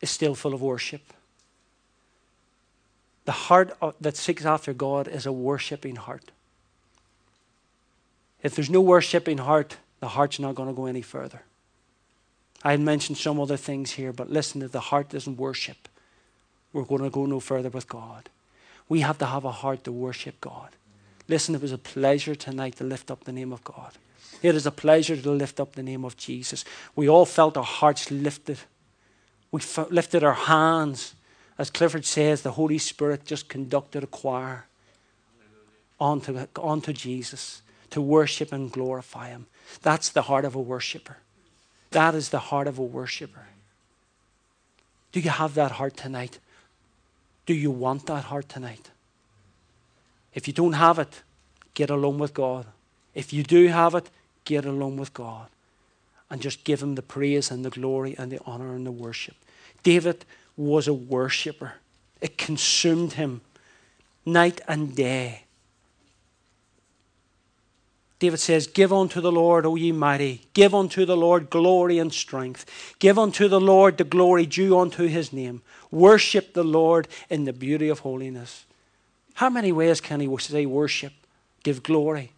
is 0.00 0.10
still 0.10 0.34
full 0.34 0.54
of 0.54 0.62
worship. 0.62 1.02
The 3.24 3.32
heart 3.32 3.76
that 4.00 4.16
seeks 4.16 4.44
after 4.44 4.72
God 4.72 5.08
is 5.08 5.26
a 5.26 5.32
worshipping 5.32 5.96
heart. 5.96 6.30
If 8.42 8.54
there's 8.54 8.70
no 8.70 8.80
worshipping 8.80 9.38
heart, 9.38 9.76
the 10.00 10.08
heart's 10.08 10.38
not 10.38 10.54
going 10.54 10.68
to 10.68 10.74
go 10.74 10.86
any 10.86 11.02
further. 11.02 11.42
I 12.62 12.72
had 12.72 12.80
mentioned 12.80 13.18
some 13.18 13.40
other 13.40 13.56
things 13.56 13.92
here, 13.92 14.12
but 14.12 14.30
listen, 14.30 14.62
if 14.62 14.72
the 14.72 14.80
heart 14.80 15.10
doesn't 15.10 15.36
worship, 15.36 15.88
we're 16.72 16.84
going 16.84 17.02
to 17.02 17.10
go 17.10 17.26
no 17.26 17.40
further 17.40 17.68
with 17.68 17.88
God. 17.88 18.28
We 18.88 19.00
have 19.00 19.18
to 19.18 19.26
have 19.26 19.44
a 19.44 19.52
heart 19.52 19.84
to 19.84 19.92
worship 19.92 20.40
God. 20.40 20.70
Listen, 21.30 21.54
it 21.54 21.62
was 21.62 21.70
a 21.70 21.78
pleasure 21.78 22.34
tonight 22.34 22.74
to 22.78 22.84
lift 22.84 23.08
up 23.08 23.22
the 23.22 23.30
name 23.30 23.52
of 23.52 23.62
God. 23.62 23.92
It 24.42 24.56
is 24.56 24.66
a 24.66 24.72
pleasure 24.72 25.16
to 25.16 25.30
lift 25.30 25.60
up 25.60 25.74
the 25.74 25.82
name 25.82 26.04
of 26.04 26.16
Jesus. 26.16 26.64
We 26.96 27.08
all 27.08 27.24
felt 27.24 27.56
our 27.56 27.62
hearts 27.62 28.10
lifted. 28.10 28.58
We 29.52 29.60
f- 29.60 29.92
lifted 29.92 30.24
our 30.24 30.34
hands. 30.34 31.14
As 31.56 31.70
Clifford 31.70 32.04
says, 32.04 32.42
the 32.42 32.50
Holy 32.50 32.78
Spirit 32.78 33.24
just 33.26 33.48
conducted 33.48 34.02
a 34.02 34.08
choir 34.08 34.66
onto, 36.00 36.48
onto 36.56 36.92
Jesus 36.92 37.62
to 37.90 38.02
worship 38.02 38.52
and 38.52 38.72
glorify 38.72 39.28
Him. 39.28 39.46
That's 39.82 40.08
the 40.08 40.22
heart 40.22 40.44
of 40.44 40.56
a 40.56 40.60
worshiper. 40.60 41.18
That 41.92 42.16
is 42.16 42.30
the 42.30 42.40
heart 42.40 42.66
of 42.66 42.76
a 42.76 42.82
worshiper. 42.82 43.46
Do 45.12 45.20
you 45.20 45.30
have 45.30 45.54
that 45.54 45.72
heart 45.72 45.96
tonight? 45.96 46.40
Do 47.46 47.54
you 47.54 47.70
want 47.70 48.06
that 48.06 48.24
heart 48.24 48.48
tonight? 48.48 48.90
If 50.34 50.46
you 50.46 50.54
don't 50.54 50.74
have 50.74 50.98
it, 50.98 51.22
get 51.74 51.90
along 51.90 52.18
with 52.18 52.34
God. 52.34 52.66
If 53.14 53.32
you 53.32 53.42
do 53.42 53.68
have 53.68 53.94
it, 53.94 54.10
get 54.44 54.64
along 54.64 54.96
with 54.96 55.12
God. 55.12 55.48
And 56.30 56.40
just 56.40 56.62
give 56.62 56.82
him 56.82 56.94
the 56.94 57.02
praise 57.02 57.50
and 57.50 57.64
the 57.64 57.70
glory 57.70 58.14
and 58.16 58.30
the 58.30 58.40
honor 58.46 58.74
and 58.74 58.86
the 58.86 58.92
worship. 58.92 59.34
David 59.82 60.24
was 60.56 60.86
a 60.86 60.94
worshiper. 60.94 61.74
It 62.20 62.38
consumed 62.38 63.14
him 63.14 63.40
night 64.24 64.60
and 64.68 64.94
day. 64.94 65.44
David 68.20 68.38
says, 68.38 68.66
Give 68.66 68.92
unto 68.92 69.20
the 69.20 69.32
Lord, 69.32 69.64
O 69.64 69.74
ye 69.74 69.92
mighty, 69.92 70.42
give 70.52 70.74
unto 70.74 71.06
the 71.06 71.16
Lord 71.16 71.48
glory 71.48 71.98
and 71.98 72.12
strength. 72.12 72.66
Give 72.98 73.18
unto 73.18 73.48
the 73.48 73.60
Lord 73.60 73.96
the 73.96 74.04
glory 74.04 74.44
due 74.44 74.78
unto 74.78 75.06
his 75.06 75.32
name. 75.32 75.62
Worship 75.90 76.52
the 76.52 76.62
Lord 76.62 77.08
in 77.30 77.46
the 77.46 77.52
beauty 77.54 77.88
of 77.88 78.00
holiness. 78.00 78.66
How 79.40 79.48
many 79.48 79.72
ways 79.72 80.02
can 80.02 80.20
he 80.20 80.28
say 80.36 80.66
worship, 80.66 81.14
give 81.62 81.82
glory? 81.82 82.32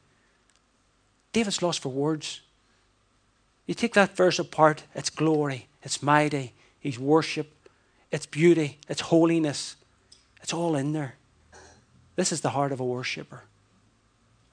David's 1.33 1.61
lost 1.61 1.81
for 1.81 1.89
words. 1.89 2.43
You 3.67 3.75
take 3.75 3.95
that 3.95 4.15
verse 4.15 4.39
apart, 4.39 4.85
it's 4.95 5.11
glory, 5.11 5.67
it's 5.83 6.01
mighty, 6.01 6.53
He's 6.79 7.01
worship, 7.01 7.51
it's 8.13 8.27
beauty, 8.27 8.79
it's 8.89 9.01
holiness. 9.01 9.75
It's 10.45 10.53
all 10.53 10.77
in 10.77 10.93
there. 10.93 11.17
This 12.15 12.31
is 12.31 12.41
the 12.41 12.51
heart 12.51 12.71
of 12.71 12.79
a 12.79 12.85
worshipper. 12.85 13.43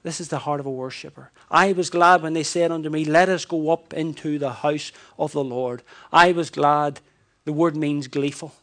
This 0.02 0.20
is 0.20 0.26
the 0.26 0.40
heart 0.40 0.58
of 0.58 0.66
a 0.66 0.72
worshipper. 0.72 1.30
I 1.52 1.72
was 1.72 1.88
glad 1.88 2.20
when 2.20 2.32
they 2.32 2.42
said 2.42 2.72
unto 2.72 2.90
me, 2.90 3.04
Let 3.04 3.28
us 3.28 3.44
go 3.44 3.70
up 3.70 3.92
into 3.94 4.40
the 4.40 4.54
house 4.54 4.90
of 5.20 5.30
the 5.30 5.44
Lord. 5.44 5.84
I 6.12 6.32
was 6.32 6.50
glad. 6.50 6.98
The 7.44 7.52
word 7.52 7.76
means 7.76 8.08
gleeful. 8.08 8.54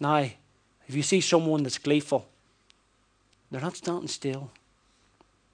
Now, 0.00 0.28
if 0.88 0.96
you 0.96 1.04
see 1.04 1.20
someone 1.20 1.62
that's 1.62 1.78
gleeful, 1.78 2.26
they're 3.50 3.60
not 3.60 3.76
standing 3.76 4.08
still. 4.08 4.50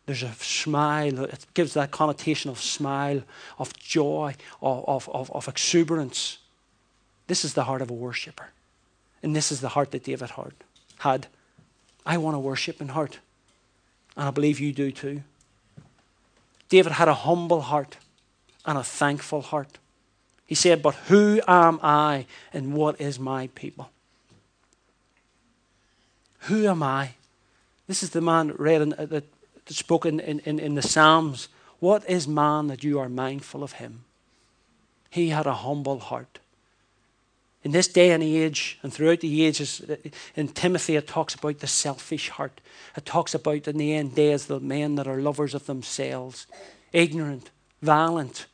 There's 0.06 0.22
a 0.22 0.32
smile. 0.34 1.24
It 1.24 1.46
gives 1.54 1.74
that 1.74 1.90
connotation 1.90 2.50
of 2.50 2.60
smile, 2.60 3.22
of 3.58 3.76
joy, 3.78 4.34
of, 4.60 5.08
of, 5.08 5.30
of 5.30 5.48
exuberance. 5.48 6.38
This 7.26 7.44
is 7.44 7.54
the 7.54 7.64
heart 7.64 7.82
of 7.82 7.90
a 7.90 7.94
worshipper. 7.94 8.48
And 9.22 9.36
this 9.36 9.52
is 9.52 9.60
the 9.60 9.68
heart 9.68 9.90
that 9.92 10.04
David 10.04 10.32
had. 10.98 11.26
I 12.04 12.16
want 12.16 12.34
to 12.34 12.38
worship 12.38 12.80
in 12.80 12.88
heart. 12.88 13.18
And 14.16 14.26
I 14.26 14.30
believe 14.30 14.58
you 14.58 14.72
do 14.72 14.90
too. 14.90 15.22
David 16.68 16.92
had 16.92 17.08
a 17.08 17.14
humble 17.14 17.60
heart 17.60 17.98
and 18.64 18.78
a 18.78 18.82
thankful 18.82 19.42
heart. 19.42 19.78
He 20.46 20.54
said, 20.54 20.82
But 20.82 20.94
who 21.06 21.40
am 21.46 21.78
I 21.82 22.26
and 22.52 22.74
what 22.74 23.00
is 23.00 23.18
my 23.18 23.48
people? 23.54 23.90
Who 26.40 26.66
am 26.66 26.82
I? 26.82 27.10
This 27.90 28.04
is 28.04 28.10
the 28.10 28.20
man 28.20 28.54
read 28.56 28.82
in, 28.82 28.92
uh, 28.92 29.06
that 29.06 29.24
spoken 29.66 30.20
in, 30.20 30.38
in, 30.44 30.60
in 30.60 30.76
the 30.76 30.80
Psalms. 30.80 31.48
What 31.80 32.08
is 32.08 32.28
man 32.28 32.68
that 32.68 32.84
you 32.84 33.00
are 33.00 33.08
mindful 33.08 33.64
of 33.64 33.72
him? 33.72 34.04
He 35.10 35.30
had 35.30 35.44
a 35.44 35.54
humble 35.54 35.98
heart. 35.98 36.38
In 37.64 37.72
this 37.72 37.88
day 37.88 38.12
and 38.12 38.22
age, 38.22 38.78
and 38.84 38.94
throughout 38.94 39.18
the 39.18 39.44
ages, 39.44 39.82
in 40.36 40.46
Timothy 40.50 40.94
it 40.94 41.08
talks 41.08 41.34
about 41.34 41.58
the 41.58 41.66
selfish 41.66 42.28
heart. 42.28 42.60
It 42.96 43.06
talks 43.06 43.34
about 43.34 43.66
in 43.66 43.76
the 43.76 43.92
end 43.92 44.14
days 44.14 44.46
the 44.46 44.60
men 44.60 44.94
that 44.94 45.08
are 45.08 45.20
lovers 45.20 45.52
of 45.52 45.66
themselves, 45.66 46.46
ignorant, 46.92 47.50
violent. 47.82 48.46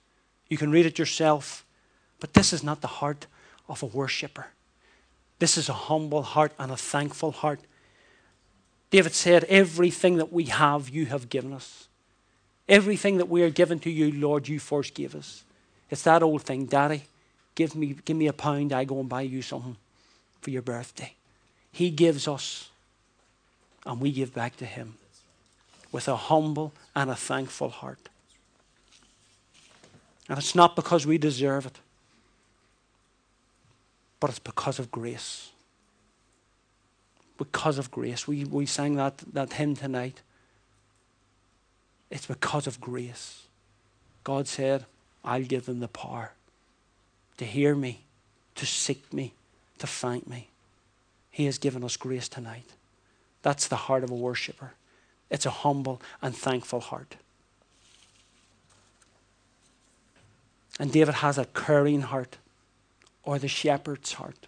You 0.48 0.56
can 0.56 0.70
read 0.70 0.86
it 0.86 0.98
yourself. 0.98 1.66
But 2.20 2.32
this 2.32 2.54
is 2.54 2.64
not 2.64 2.80
the 2.80 2.86
heart 2.86 3.26
of 3.68 3.82
a 3.82 3.86
worshipper. 3.86 4.46
This 5.40 5.58
is 5.58 5.68
a 5.68 5.74
humble 5.74 6.22
heart 6.22 6.52
and 6.58 6.72
a 6.72 6.76
thankful 6.78 7.32
heart. 7.32 7.60
David 8.90 9.14
said, 9.14 9.44
Everything 9.44 10.16
that 10.16 10.32
we 10.32 10.44
have, 10.44 10.88
you 10.88 11.06
have 11.06 11.28
given 11.28 11.52
us. 11.52 11.88
Everything 12.68 13.18
that 13.18 13.28
we 13.28 13.42
are 13.42 13.50
given 13.50 13.78
to 13.80 13.90
you, 13.90 14.12
Lord, 14.12 14.48
you 14.48 14.58
first 14.58 14.94
gave 14.94 15.14
us. 15.14 15.44
It's 15.90 16.02
that 16.02 16.22
old 16.22 16.42
thing, 16.42 16.66
Daddy 16.66 17.04
give 17.56 17.74
me, 17.74 17.96
give 18.04 18.16
me 18.16 18.28
a 18.28 18.32
pound, 18.32 18.72
I 18.72 18.84
go 18.84 19.00
and 19.00 19.08
buy 19.08 19.22
you 19.22 19.42
something 19.42 19.76
for 20.40 20.50
your 20.50 20.62
birthday. 20.62 21.14
He 21.72 21.90
gives 21.90 22.28
us, 22.28 22.70
and 23.84 24.00
we 24.00 24.12
give 24.12 24.32
back 24.32 24.56
to 24.58 24.64
Him 24.64 24.94
with 25.90 26.06
a 26.06 26.16
humble 26.16 26.72
and 26.94 27.10
a 27.10 27.16
thankful 27.16 27.70
heart. 27.70 28.08
And 30.28 30.38
it's 30.38 30.54
not 30.54 30.76
because 30.76 31.06
we 31.06 31.18
deserve 31.18 31.66
it, 31.66 31.78
but 34.20 34.30
it's 34.30 34.38
because 34.38 34.78
of 34.78 34.90
grace. 34.90 35.50
Because 37.38 37.78
of 37.78 37.90
grace. 37.90 38.26
We, 38.26 38.44
we 38.44 38.66
sang 38.66 38.96
that, 38.96 39.18
that 39.32 39.54
hymn 39.54 39.76
tonight. 39.76 40.22
It's 42.10 42.26
because 42.26 42.66
of 42.66 42.80
grace. 42.80 43.42
God 44.24 44.48
said, 44.48 44.84
I'll 45.24 45.42
give 45.42 45.66
them 45.66 45.80
the 45.80 45.88
power 45.88 46.32
to 47.36 47.44
hear 47.44 47.74
me, 47.74 48.04
to 48.54 48.64
seek 48.64 49.12
me, 49.12 49.34
to 49.78 49.86
find 49.86 50.26
me. 50.26 50.48
He 51.30 51.44
has 51.44 51.58
given 51.58 51.84
us 51.84 51.96
grace 51.96 52.28
tonight. 52.28 52.72
That's 53.42 53.68
the 53.68 53.76
heart 53.76 54.02
of 54.02 54.10
a 54.10 54.14
worshiper. 54.14 54.72
It's 55.30 55.46
a 55.46 55.50
humble 55.50 56.00
and 56.22 56.34
thankful 56.34 56.80
heart. 56.80 57.16
And 60.78 60.92
David 60.92 61.16
has 61.16 61.38
a 61.38 61.44
caring 61.46 62.02
heart 62.02 62.38
or 63.22 63.38
the 63.38 63.48
shepherd's 63.48 64.14
heart. 64.14 64.46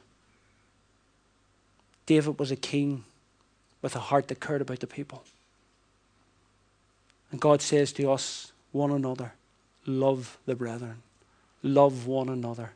David 2.09 2.39
was 2.39 2.51
a 2.51 2.57
king 2.57 3.05
with 3.83 3.95
a 3.95 3.99
heart 3.99 4.29
that 4.29 4.41
cared 4.41 4.63
about 4.63 4.81
the 4.81 4.87
people. 4.87 5.25
And 7.31 7.39
God 7.39 7.61
says 7.61 7.93
to 7.93 8.11
us, 8.11 8.53
one 8.73 8.91
another, 8.91 9.35
love 9.85 10.39
the 10.47 10.55
brethren, 10.55 11.03
love 11.63 12.07
one 12.07 12.31
another 12.31 12.71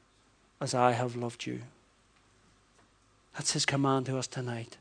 as 0.60 0.74
I 0.74 0.92
have 0.92 1.16
loved 1.16 1.46
you. 1.46 1.62
That's 3.32 3.52
his 3.52 3.64
command 3.64 4.04
to 4.04 4.18
us 4.18 4.26
tonight. 4.26 4.76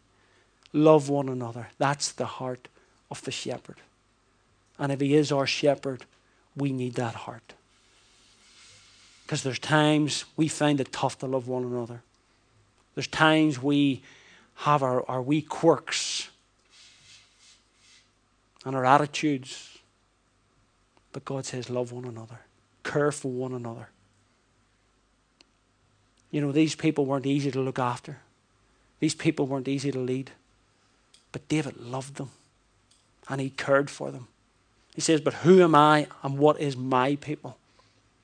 Love 0.73 1.07
one 1.07 1.29
another. 1.29 1.69
That's 1.77 2.11
the 2.11 2.25
heart 2.25 2.67
of 3.09 3.21
the 3.21 3.31
shepherd. 3.31 3.77
And 4.77 4.91
if 4.91 4.99
he 4.99 5.15
is 5.15 5.31
our 5.31 5.47
shepherd, 5.47 6.03
we 6.57 6.73
need 6.73 6.95
that 6.95 7.15
heart. 7.15 7.53
Because 9.23 9.43
there's 9.43 9.59
times 9.59 10.25
we 10.35 10.49
find 10.49 10.81
it 10.81 10.91
tough 10.91 11.19
to 11.19 11.25
love 11.25 11.47
one 11.47 11.63
another. 11.63 12.01
There's 12.95 13.07
times 13.07 13.63
we 13.63 14.01
have 14.55 14.83
our, 14.83 15.07
our 15.09 15.21
wee 15.21 15.41
quirks 15.41 16.29
and 18.65 18.75
our 18.75 18.85
attitudes. 18.85 19.79
But 21.11 21.25
God 21.25 21.45
says, 21.45 21.69
love 21.69 21.91
one 21.91 22.05
another, 22.05 22.39
care 22.83 23.11
for 23.11 23.31
one 23.31 23.53
another. 23.53 23.89
You 26.29 26.39
know, 26.39 26.51
these 26.51 26.75
people 26.75 27.05
weren't 27.05 27.25
easy 27.25 27.51
to 27.51 27.59
look 27.59 27.79
after, 27.79 28.19
these 28.99 29.15
people 29.15 29.47
weren't 29.47 29.67
easy 29.67 29.91
to 29.91 29.99
lead. 29.99 30.31
But 31.31 31.47
David 31.47 31.77
loved 31.77 32.15
them 32.15 32.31
and 33.29 33.39
he 33.39 33.49
cared 33.49 33.89
for 33.89 34.11
them. 34.11 34.27
He 34.93 35.01
says, 35.01 35.21
But 35.21 35.35
who 35.35 35.61
am 35.61 35.75
I 35.75 36.07
and 36.23 36.37
what 36.37 36.59
is 36.59 36.75
my 36.75 37.15
people? 37.15 37.57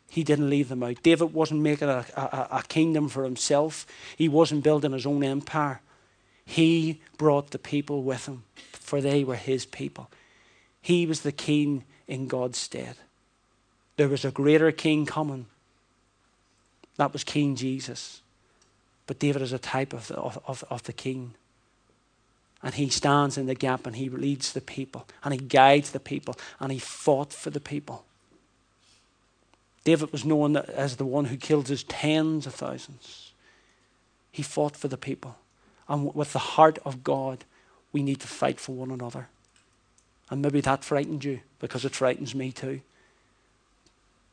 He 0.10 0.24
didn't 0.24 0.50
leave 0.50 0.70
them 0.70 0.84
out. 0.84 1.04
David 1.04 1.34
wasn't 1.34 1.62
making 1.62 1.90
a, 1.90 2.06
a, 2.16 2.48
a 2.52 2.63
kingdom 2.68 3.10
for 3.10 3.24
himself, 3.24 3.86
he 4.18 4.28
wasn't 4.30 4.63
building 4.63 4.92
his 4.92 5.06
own 5.06 5.24
empire. 5.24 5.82
He 6.48 7.02
brought 7.18 7.52
the 7.52 7.60
people 7.60 8.02
with 8.02 8.26
him, 8.26 8.44
for 8.72 9.02
they 9.02 9.24
were 9.24 9.36
his 9.36 9.66
people. 9.66 10.10
He 10.82 11.06
was 11.06 11.22
the 11.22 11.32
king 11.32 11.84
in 12.08 12.28
God's 12.28 12.58
stead. 12.58 12.96
There 13.98 14.08
was 14.08 14.26
a 14.26 14.32
greater 14.32 14.72
king 14.72 15.06
coming 15.06 15.46
that 16.98 17.14
was 17.14 17.24
King 17.24 17.56
Jesus. 17.56 18.22
But 19.06 19.20
David 19.20 19.42
is 19.42 19.54
a 19.54 19.60
type 19.60 19.94
of 19.94 20.08
the, 20.08 20.16
of, 20.16 20.64
of 20.70 20.84
the 20.84 20.94
king. 20.94 21.36
And 22.62 22.74
he 22.74 22.90
stands 22.90 23.38
in 23.38 23.46
the 23.46 23.56
gap 23.56 23.86
and 23.86 23.96
he 23.96 24.10
leads 24.10 24.52
the 24.52 24.62
people 24.62 25.08
and 25.24 25.34
he 25.34 25.40
guides 25.40 25.92
the 25.92 26.00
people 26.00 26.36
and 26.60 26.72
he 26.72 26.80
fought 26.80 27.32
for 27.32 27.52
the 27.52 27.60
people. 27.60 28.04
David 29.84 30.12
was 30.12 30.26
known 30.26 30.58
as 30.58 30.98
the 30.98 31.06
one 31.06 31.26
who 31.26 31.38
killed 31.38 31.68
his 31.68 31.84
tens 31.84 32.46
of 32.46 32.56
thousands. 32.56 33.32
He 34.32 34.44
fought 34.44 34.76
for 34.76 34.88
the 34.88 34.98
people. 34.98 35.38
And 35.88 36.13
with 36.13 36.34
the 36.34 36.39
heart 36.39 36.80
of 36.86 37.04
God, 37.04 37.45
we 37.91 38.04
need 38.04 38.19
to 38.19 38.28
fight 38.28 38.60
for 38.60 38.73
one 38.73 38.91
another. 38.91 39.30
And 40.30 40.41
maybe 40.41 40.62
that 40.62 40.84
frightened 40.84 41.23
you 41.23 41.39
because 41.60 41.86
it 41.86 41.95
frightens 41.95 42.36
me 42.36 42.52
too 42.52 42.82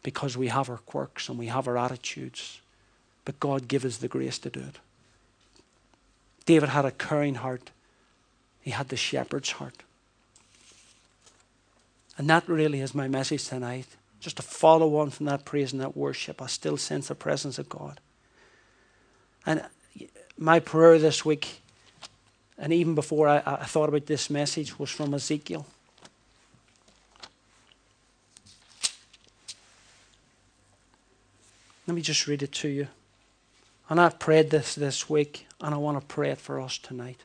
because 0.05 0.37
we 0.37 0.49
have 0.49 0.71
our 0.71 0.79
quirks 0.79 1.29
and 1.29 1.37
we 1.37 1.47
have 1.47 1.67
our 1.67 1.77
attitudes. 1.77 2.61
But 3.25 3.41
God 3.41 3.67
give 3.67 3.85
us 3.85 3.97
the 3.97 4.07
grace 4.07 4.39
to 4.41 4.51
do 4.51 4.61
it. 4.61 4.77
David 6.47 6.69
had 6.69 6.85
a 6.85 6.93
caring 6.93 7.37
heart. 7.37 7.71
He 8.61 8.71
had 8.71 8.91
the 8.91 8.97
shepherd's 8.97 9.53
heart. 9.53 9.83
And 12.17 12.29
that 12.31 12.49
really 12.49 12.81
is 12.81 12.95
my 12.95 13.09
message 13.09 13.47
tonight. 13.49 13.87
Just 14.21 14.37
to 14.37 14.43
follow 14.43 14.97
on 14.97 15.11
from 15.11 15.27
that 15.27 15.45
praise 15.45 15.73
and 15.73 15.81
that 15.81 15.97
worship, 15.97 16.41
I 16.41 16.47
still 16.47 16.77
sense 16.77 17.09
the 17.09 17.15
presence 17.15 17.59
of 17.59 17.69
God. 17.69 17.99
And 19.47 19.65
my 20.39 20.61
prayer 20.61 20.99
this 20.99 21.25
week, 21.25 21.61
and 22.59 22.73
even 22.73 22.95
before 22.95 23.29
I, 23.29 23.43
I 23.45 23.65
thought 23.65 23.89
about 23.89 24.07
this 24.07 24.31
message, 24.31 24.79
was 24.79 24.91
from 24.91 25.15
Ezekiel. 25.15 25.67
Let 31.87 31.95
me 31.95 32.03
just 32.03 32.27
read 32.27 32.43
it 32.43 32.53
to 32.53 32.69
you. 32.69 32.89
And 33.89 34.01
I've 34.01 34.19
prayed 34.19 34.51
this 34.51 34.75
this 34.75 35.11
week, 35.11 35.47
and 35.61 35.75
I 35.75 35.79
want 35.79 36.01
to 36.01 36.07
pray 36.07 36.31
it 36.31 36.39
for 36.39 36.61
us 36.61 36.79
tonight. 36.79 37.21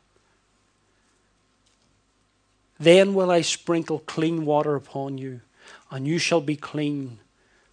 Then 2.79 3.13
will 3.13 3.31
I 3.31 3.41
sprinkle 3.41 3.99
clean 3.99 4.45
water 4.45 4.75
upon 4.75 5.17
you, 5.17 5.41
and 5.89 6.07
you 6.07 6.17
shall 6.19 6.41
be 6.41 6.55
clean. 6.55 7.19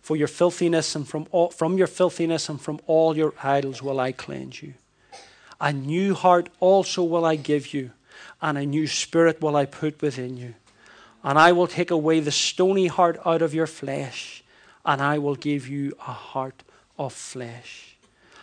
For 0.00 0.16
your 0.16 0.28
filthiness 0.28 0.94
and 0.94 1.06
from 1.08 1.26
all, 1.32 1.50
from 1.50 1.78
your 1.78 1.88
filthiness 1.88 2.48
and 2.48 2.60
from 2.60 2.80
all 2.86 3.16
your 3.16 3.34
idols 3.42 3.82
will 3.82 3.98
I 3.98 4.12
cleanse 4.12 4.62
you. 4.62 4.74
A 5.60 5.72
new 5.72 6.14
heart 6.14 6.48
also 6.60 7.02
will 7.02 7.24
I 7.24 7.36
give 7.36 7.72
you, 7.72 7.92
and 8.42 8.58
a 8.58 8.66
new 8.66 8.86
spirit 8.86 9.40
will 9.40 9.56
I 9.56 9.66
put 9.66 10.02
within 10.02 10.36
you. 10.36 10.54
And 11.24 11.38
I 11.38 11.52
will 11.52 11.66
take 11.66 11.90
away 11.90 12.20
the 12.20 12.30
stony 12.30 12.86
heart 12.86 13.18
out 13.24 13.42
of 13.42 13.54
your 13.54 13.66
flesh 13.66 14.44
and 14.86 15.02
I 15.02 15.18
will 15.18 15.34
give 15.34 15.66
you 15.66 15.92
a 15.98 16.12
heart 16.12 16.62
of 16.96 17.12
flesh. 17.12 17.96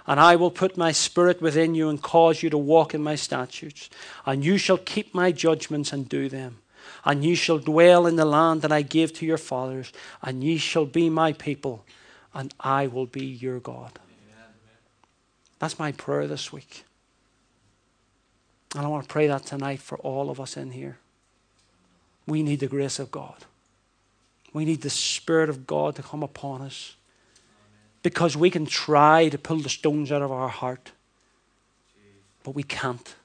And 0.06 0.19
I 0.19 0.36
will 0.36 0.52
put 0.52 0.76
my 0.76 0.91
spirit 0.91 1.41
within 1.41 1.73
you 1.73 1.88
and 1.88 2.02
cause 2.02 2.43
you 2.43 2.49
to 2.49 2.58
walk 2.58 2.93
in 2.93 3.02
my 3.02 3.15
statutes. 3.15 3.89
And 4.26 4.43
you 4.43 4.58
shall 4.58 4.78
keep 4.78 5.15
my 5.15 5.32
judgments 5.32 5.93
and 5.93 6.10
do 6.10 6.28
them. 6.28 6.58
And 7.06 7.23
you 7.23 7.36
shall 7.38 7.60
dwell 7.60 8.06
in 8.06 8.17
the 8.17 8.26
land 8.26 8.62
that 8.62 8.73
I 8.73 8.82
gave 8.82 9.13
to 9.13 9.26
your 9.26 9.38
fathers. 9.38 9.93
And 10.21 10.43
ye 10.43 10.58
shall 10.58 10.86
be 10.86 11.10
my 11.10 11.32
people. 11.32 11.86
And 12.34 12.54
I 12.60 12.88
will 12.88 13.06
be 13.06 13.26
your 13.26 13.62
God. 13.62 13.97
That's 15.60 15.80
my 15.80 15.93
prayer 15.93 16.28
this 16.28 16.52
week. 16.52 16.84
And 18.76 18.86
I 18.86 18.88
want 18.90 19.04
to 19.04 19.10
pray 19.10 19.28
that 19.28 19.46
tonight 19.46 19.80
for 19.80 19.98
all 20.00 20.30
of 20.30 20.40
us 20.40 20.58
in 20.58 20.72
here. 20.72 20.98
We 22.26 22.42
need 22.42 22.60
the 22.60 22.68
grace 22.68 23.00
of 23.00 23.12
God. 23.12 23.46
We 24.54 24.66
need 24.66 24.82
the 24.82 24.90
Spirit 24.90 25.50
of 25.50 25.68
God 25.68 25.96
to 25.96 26.04
come 26.04 26.24
upon 26.24 26.62
us. 26.62 26.96
Because 28.02 28.36
we 28.36 28.50
can 28.50 28.66
try 28.66 29.30
to 29.30 29.38
pull 29.38 29.58
the 29.58 29.70
stones 29.70 30.12
out 30.12 30.22
of 30.22 30.32
our 30.32 30.50
heart, 30.50 30.92
but 32.44 32.54
we 32.54 32.64
can't. 32.64 33.16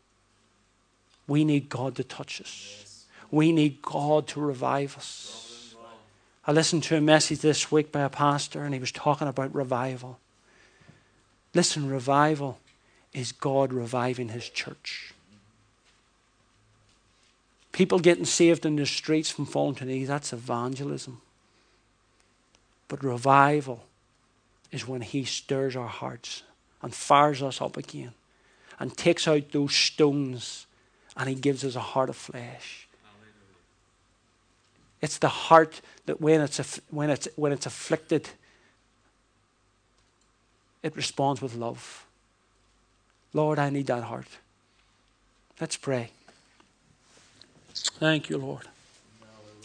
We 1.26 1.44
need 1.44 1.68
God 1.68 1.96
to 1.96 2.04
touch 2.04 2.40
us. 2.40 3.06
We 3.30 3.52
need 3.52 3.82
God 3.82 4.26
to 4.28 4.40
revive 4.40 4.96
us. 4.96 5.74
I 6.46 6.52
listened 6.52 6.84
to 6.84 6.96
a 6.96 7.00
message 7.00 7.40
this 7.40 7.70
week 7.70 7.92
by 7.92 8.00
a 8.00 8.08
pastor, 8.08 8.62
and 8.64 8.72
he 8.72 8.80
was 8.80 8.92
talking 8.92 9.28
about 9.28 9.54
revival. 9.54 10.18
Listen, 11.52 11.90
revival 11.90 12.58
is 13.12 13.32
God 13.32 13.72
reviving 13.72 14.28
his 14.28 14.48
church. 14.48 15.12
People 17.78 18.00
getting 18.00 18.24
saved 18.24 18.66
in 18.66 18.74
the 18.74 18.84
streets 18.84 19.30
from 19.30 19.46
falling 19.46 19.76
to 19.76 19.84
knees, 19.84 20.08
that's 20.08 20.32
evangelism. 20.32 21.20
But 22.88 23.04
revival 23.04 23.84
is 24.72 24.88
when 24.88 25.00
He 25.00 25.24
stirs 25.24 25.76
our 25.76 25.86
hearts 25.86 26.42
and 26.82 26.92
fires 26.92 27.40
us 27.40 27.62
up 27.62 27.76
again 27.76 28.14
and 28.80 28.96
takes 28.96 29.28
out 29.28 29.52
those 29.52 29.76
stones 29.76 30.66
and 31.16 31.28
He 31.28 31.36
gives 31.36 31.64
us 31.64 31.76
a 31.76 31.80
heart 31.94 32.10
of 32.10 32.16
flesh. 32.16 32.88
It's 35.00 35.18
the 35.18 35.28
heart 35.28 35.80
that 36.06 36.20
when 36.20 36.40
it's, 36.40 36.80
when 36.90 37.10
it's, 37.10 37.28
when 37.36 37.52
it's 37.52 37.66
afflicted, 37.66 38.28
it 40.82 40.96
responds 40.96 41.40
with 41.40 41.54
love. 41.54 42.04
Lord, 43.32 43.60
I 43.60 43.70
need 43.70 43.86
that 43.86 44.02
heart. 44.02 44.26
Let's 45.60 45.76
pray. 45.76 46.10
Thank 47.98 48.30
you, 48.30 48.38
Lord. 48.38 48.62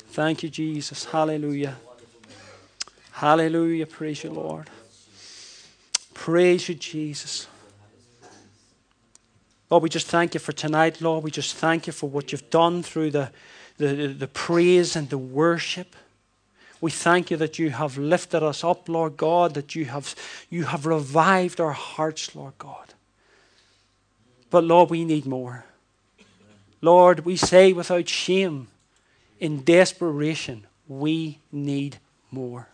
Thank 0.10 0.42
you, 0.42 0.50
Jesus. 0.50 1.06
Hallelujah. 1.06 1.76
Hallelujah. 3.12 3.86
Praise 3.86 4.24
you, 4.24 4.32
Lord. 4.32 4.72
Praise 6.16 6.68
you, 6.68 6.74
Jesus. 6.74 7.48
Lord, 9.70 9.84
we 9.84 9.90
just 9.90 10.08
thank 10.08 10.34
you 10.34 10.40
for 10.40 10.52
tonight, 10.52 11.00
Lord. 11.00 11.24
We 11.24 11.30
just 11.30 11.56
thank 11.56 11.86
you 11.86 11.94
for 11.94 12.10
what 12.10 12.32
you've 12.32 12.50
done 12.50 12.82
through 12.82 13.12
the, 13.12 13.32
the, 13.78 14.08
the 14.08 14.28
praise 14.28 14.96
and 14.96 15.12
the 15.12 15.18
worship. 15.20 15.96
We 16.82 16.90
thank 16.90 17.30
you 17.30 17.38
that 17.38 17.60
you 17.60 17.70
have 17.70 18.00
lifted 18.00 18.42
us 18.42 18.64
up, 18.64 18.90
Lord 18.90 19.16
God, 19.16 19.54
that 19.54 19.76
you 19.76 19.86
have, 19.86 20.16
you 20.50 20.64
have 20.66 20.88
revived 20.88 21.60
our 21.60 21.72
hearts, 21.72 22.36
Lord 22.36 22.54
God. 22.58 22.96
But 24.50 24.64
Lord, 24.64 24.90
we 24.90 25.06
need 25.06 25.28
more. 25.28 25.66
Lord, 26.84 27.24
we 27.24 27.38
say 27.38 27.72
without 27.72 28.10
shame, 28.10 28.68
in 29.40 29.64
desperation, 29.64 30.68
we 30.86 31.40
need 31.50 31.98
more. 32.30 32.68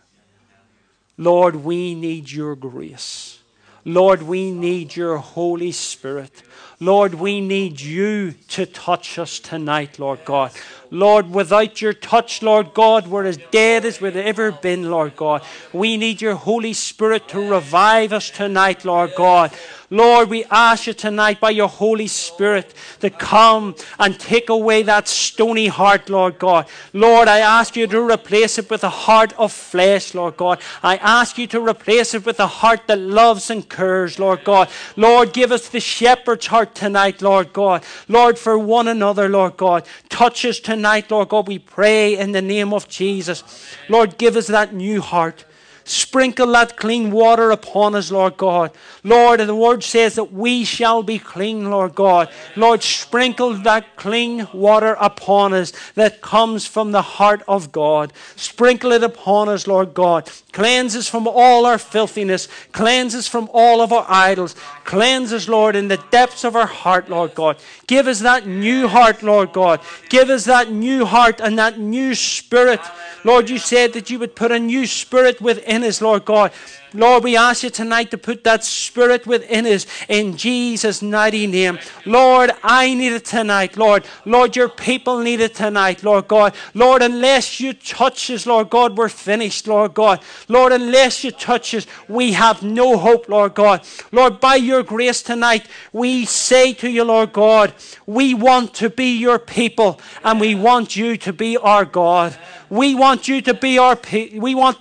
Lord, 1.16 1.54
we 1.54 1.94
need 1.94 2.28
your 2.32 2.56
grace. 2.56 3.38
Lord, 3.84 4.22
we 4.22 4.50
need 4.50 4.96
your 4.96 5.18
Holy 5.18 5.70
Spirit. 5.70 6.42
Lord, 6.80 7.14
we 7.14 7.40
need 7.40 7.80
you 7.80 8.32
to 8.48 8.66
touch 8.66 9.16
us 9.16 9.38
tonight, 9.38 10.00
Lord 10.00 10.24
God. 10.24 10.50
Lord, 10.90 11.30
without 11.30 11.80
your 11.80 11.92
touch, 11.92 12.42
Lord 12.42 12.74
God, 12.74 13.06
we're 13.06 13.26
as 13.26 13.38
dead 13.52 13.84
as 13.84 14.00
we've 14.00 14.16
ever 14.16 14.50
been, 14.50 14.90
Lord 14.90 15.14
God. 15.14 15.42
We 15.72 15.96
need 15.96 16.20
your 16.20 16.34
Holy 16.34 16.72
Spirit 16.72 17.28
to 17.28 17.48
revive 17.48 18.12
us 18.12 18.28
tonight, 18.28 18.84
Lord 18.84 19.12
God. 19.16 19.52
Lord, 19.92 20.30
we 20.30 20.44
ask 20.44 20.86
you 20.86 20.92
tonight 20.92 21.40
by 21.40 21.50
your 21.50 21.68
Holy 21.68 22.06
Spirit 22.06 22.72
to 23.00 23.10
come 23.10 23.74
and 23.98 24.18
take 24.20 24.48
away 24.48 24.84
that 24.84 25.08
stony 25.08 25.66
heart, 25.66 26.08
Lord 26.08 26.38
God. 26.38 26.68
Lord, 26.92 27.26
I 27.26 27.40
ask 27.40 27.74
you 27.74 27.88
to 27.88 28.00
replace 28.00 28.56
it 28.56 28.70
with 28.70 28.84
a 28.84 28.88
heart 28.88 29.32
of 29.36 29.52
flesh, 29.52 30.14
Lord 30.14 30.36
God. 30.36 30.60
I 30.84 30.96
ask 30.98 31.38
you 31.38 31.48
to 31.48 31.60
replace 31.60 32.14
it 32.14 32.24
with 32.24 32.38
a 32.38 32.46
heart 32.46 32.86
that 32.86 33.00
loves 33.00 33.50
and 33.50 33.68
cares, 33.68 34.20
Lord 34.20 34.44
God. 34.44 34.68
Lord, 34.94 35.32
give 35.32 35.50
us 35.50 35.68
the 35.68 35.80
shepherd's 35.80 36.46
heart 36.46 36.76
tonight, 36.76 37.20
Lord 37.20 37.52
God. 37.52 37.84
Lord, 38.06 38.38
for 38.38 38.56
one 38.56 38.86
another, 38.86 39.28
Lord 39.28 39.56
God. 39.56 39.84
Touch 40.08 40.44
us 40.44 40.60
tonight, 40.60 41.10
Lord 41.10 41.30
God. 41.30 41.48
We 41.48 41.58
pray 41.58 42.16
in 42.16 42.30
the 42.30 42.42
name 42.42 42.72
of 42.72 42.88
Jesus. 42.88 43.42
Lord, 43.88 44.18
give 44.18 44.36
us 44.36 44.46
that 44.46 44.72
new 44.72 45.00
heart. 45.00 45.46
Sprinkle 45.84 46.52
that 46.52 46.76
clean 46.76 47.10
water 47.10 47.50
upon 47.50 47.94
us, 47.94 48.10
Lord 48.10 48.36
God. 48.36 48.70
Lord, 49.02 49.40
the 49.40 49.54
word 49.54 49.82
says 49.82 50.14
that 50.16 50.32
we 50.32 50.64
shall 50.64 51.02
be 51.02 51.18
clean, 51.18 51.70
Lord 51.70 51.94
God. 51.94 52.30
Lord, 52.56 52.82
sprinkle 52.82 53.54
that 53.54 53.96
clean 53.96 54.46
water 54.52 54.96
upon 55.00 55.52
us 55.54 55.72
that 55.94 56.20
comes 56.20 56.66
from 56.66 56.92
the 56.92 57.02
heart 57.02 57.42
of 57.48 57.72
God. 57.72 58.12
Sprinkle 58.36 58.92
it 58.92 59.02
upon 59.02 59.48
us, 59.48 59.66
Lord 59.66 59.94
God. 59.94 60.30
Cleanse 60.52 60.96
us 60.96 61.08
from 61.08 61.28
all 61.28 61.64
our 61.64 61.78
filthiness. 61.78 62.48
Cleanse 62.72 63.14
us 63.14 63.28
from 63.28 63.48
all 63.52 63.80
of 63.80 63.92
our 63.92 64.04
idols. 64.08 64.56
Cleanse 64.84 65.32
us, 65.32 65.48
Lord, 65.48 65.76
in 65.76 65.88
the 65.88 66.02
depths 66.10 66.44
of 66.44 66.56
our 66.56 66.66
heart, 66.66 67.08
Lord 67.08 67.34
God. 67.34 67.56
Give 67.86 68.06
us 68.08 68.20
that 68.20 68.46
new 68.46 68.88
heart, 68.88 69.22
Lord 69.22 69.52
God. 69.52 69.80
Give 70.08 70.28
us 70.28 70.46
that 70.46 70.70
new 70.72 71.04
heart 71.04 71.40
and 71.40 71.58
that 71.58 71.78
new 71.78 72.14
spirit. 72.14 72.80
Lord, 73.24 73.48
you 73.48 73.58
said 73.58 73.92
that 73.92 74.10
you 74.10 74.18
would 74.18 74.34
put 74.34 74.50
a 74.50 74.58
new 74.58 74.86
spirit 74.86 75.40
within 75.40 75.84
us, 75.84 76.00
Lord 76.00 76.24
God. 76.24 76.52
Lord, 76.92 77.24
we 77.24 77.36
ask 77.36 77.62
you 77.62 77.70
tonight 77.70 78.10
to 78.10 78.18
put 78.18 78.44
that 78.44 78.64
spirit 78.64 79.26
within 79.26 79.66
us 79.66 79.86
in 80.08 80.36
Jesus' 80.36 81.02
mighty 81.02 81.46
name. 81.46 81.78
Lord, 82.04 82.50
I 82.62 82.94
need 82.94 83.12
it 83.12 83.24
tonight, 83.24 83.76
Lord. 83.76 84.04
Lord, 84.24 84.56
your 84.56 84.68
people 84.68 85.18
need 85.20 85.40
it 85.40 85.54
tonight, 85.54 86.02
Lord 86.02 86.28
God. 86.28 86.54
Lord, 86.74 87.02
unless 87.02 87.60
you 87.60 87.72
touch 87.72 88.30
us, 88.30 88.46
Lord 88.46 88.70
God, 88.70 88.96
we're 88.96 89.08
finished, 89.08 89.68
Lord 89.68 89.94
God. 89.94 90.20
Lord, 90.48 90.72
unless 90.72 91.22
you 91.22 91.30
touch 91.30 91.74
us, 91.74 91.86
we 92.08 92.32
have 92.32 92.62
no 92.62 92.96
hope, 92.96 93.28
Lord 93.28 93.54
God. 93.54 93.82
Lord, 94.10 94.40
by 94.40 94.56
your 94.56 94.82
grace 94.82 95.22
tonight, 95.22 95.66
we 95.92 96.24
say 96.24 96.72
to 96.74 96.90
you, 96.90 97.04
Lord 97.04 97.32
God, 97.32 97.72
we 98.06 98.34
want 98.34 98.74
to 98.74 98.90
be 98.90 99.16
your 99.16 99.38
people 99.38 100.00
and 100.24 100.40
we 100.40 100.54
want 100.54 100.96
you 100.96 101.16
to 101.18 101.32
be 101.32 101.56
our 101.56 101.84
God. 101.84 102.36
We 102.68 102.94
want 102.94 103.26
you 103.26 103.42
to 103.42 103.54
be 103.54 103.78
our 103.78 103.96
people. 103.96 104.40
We 104.40 104.54
want 104.54 104.78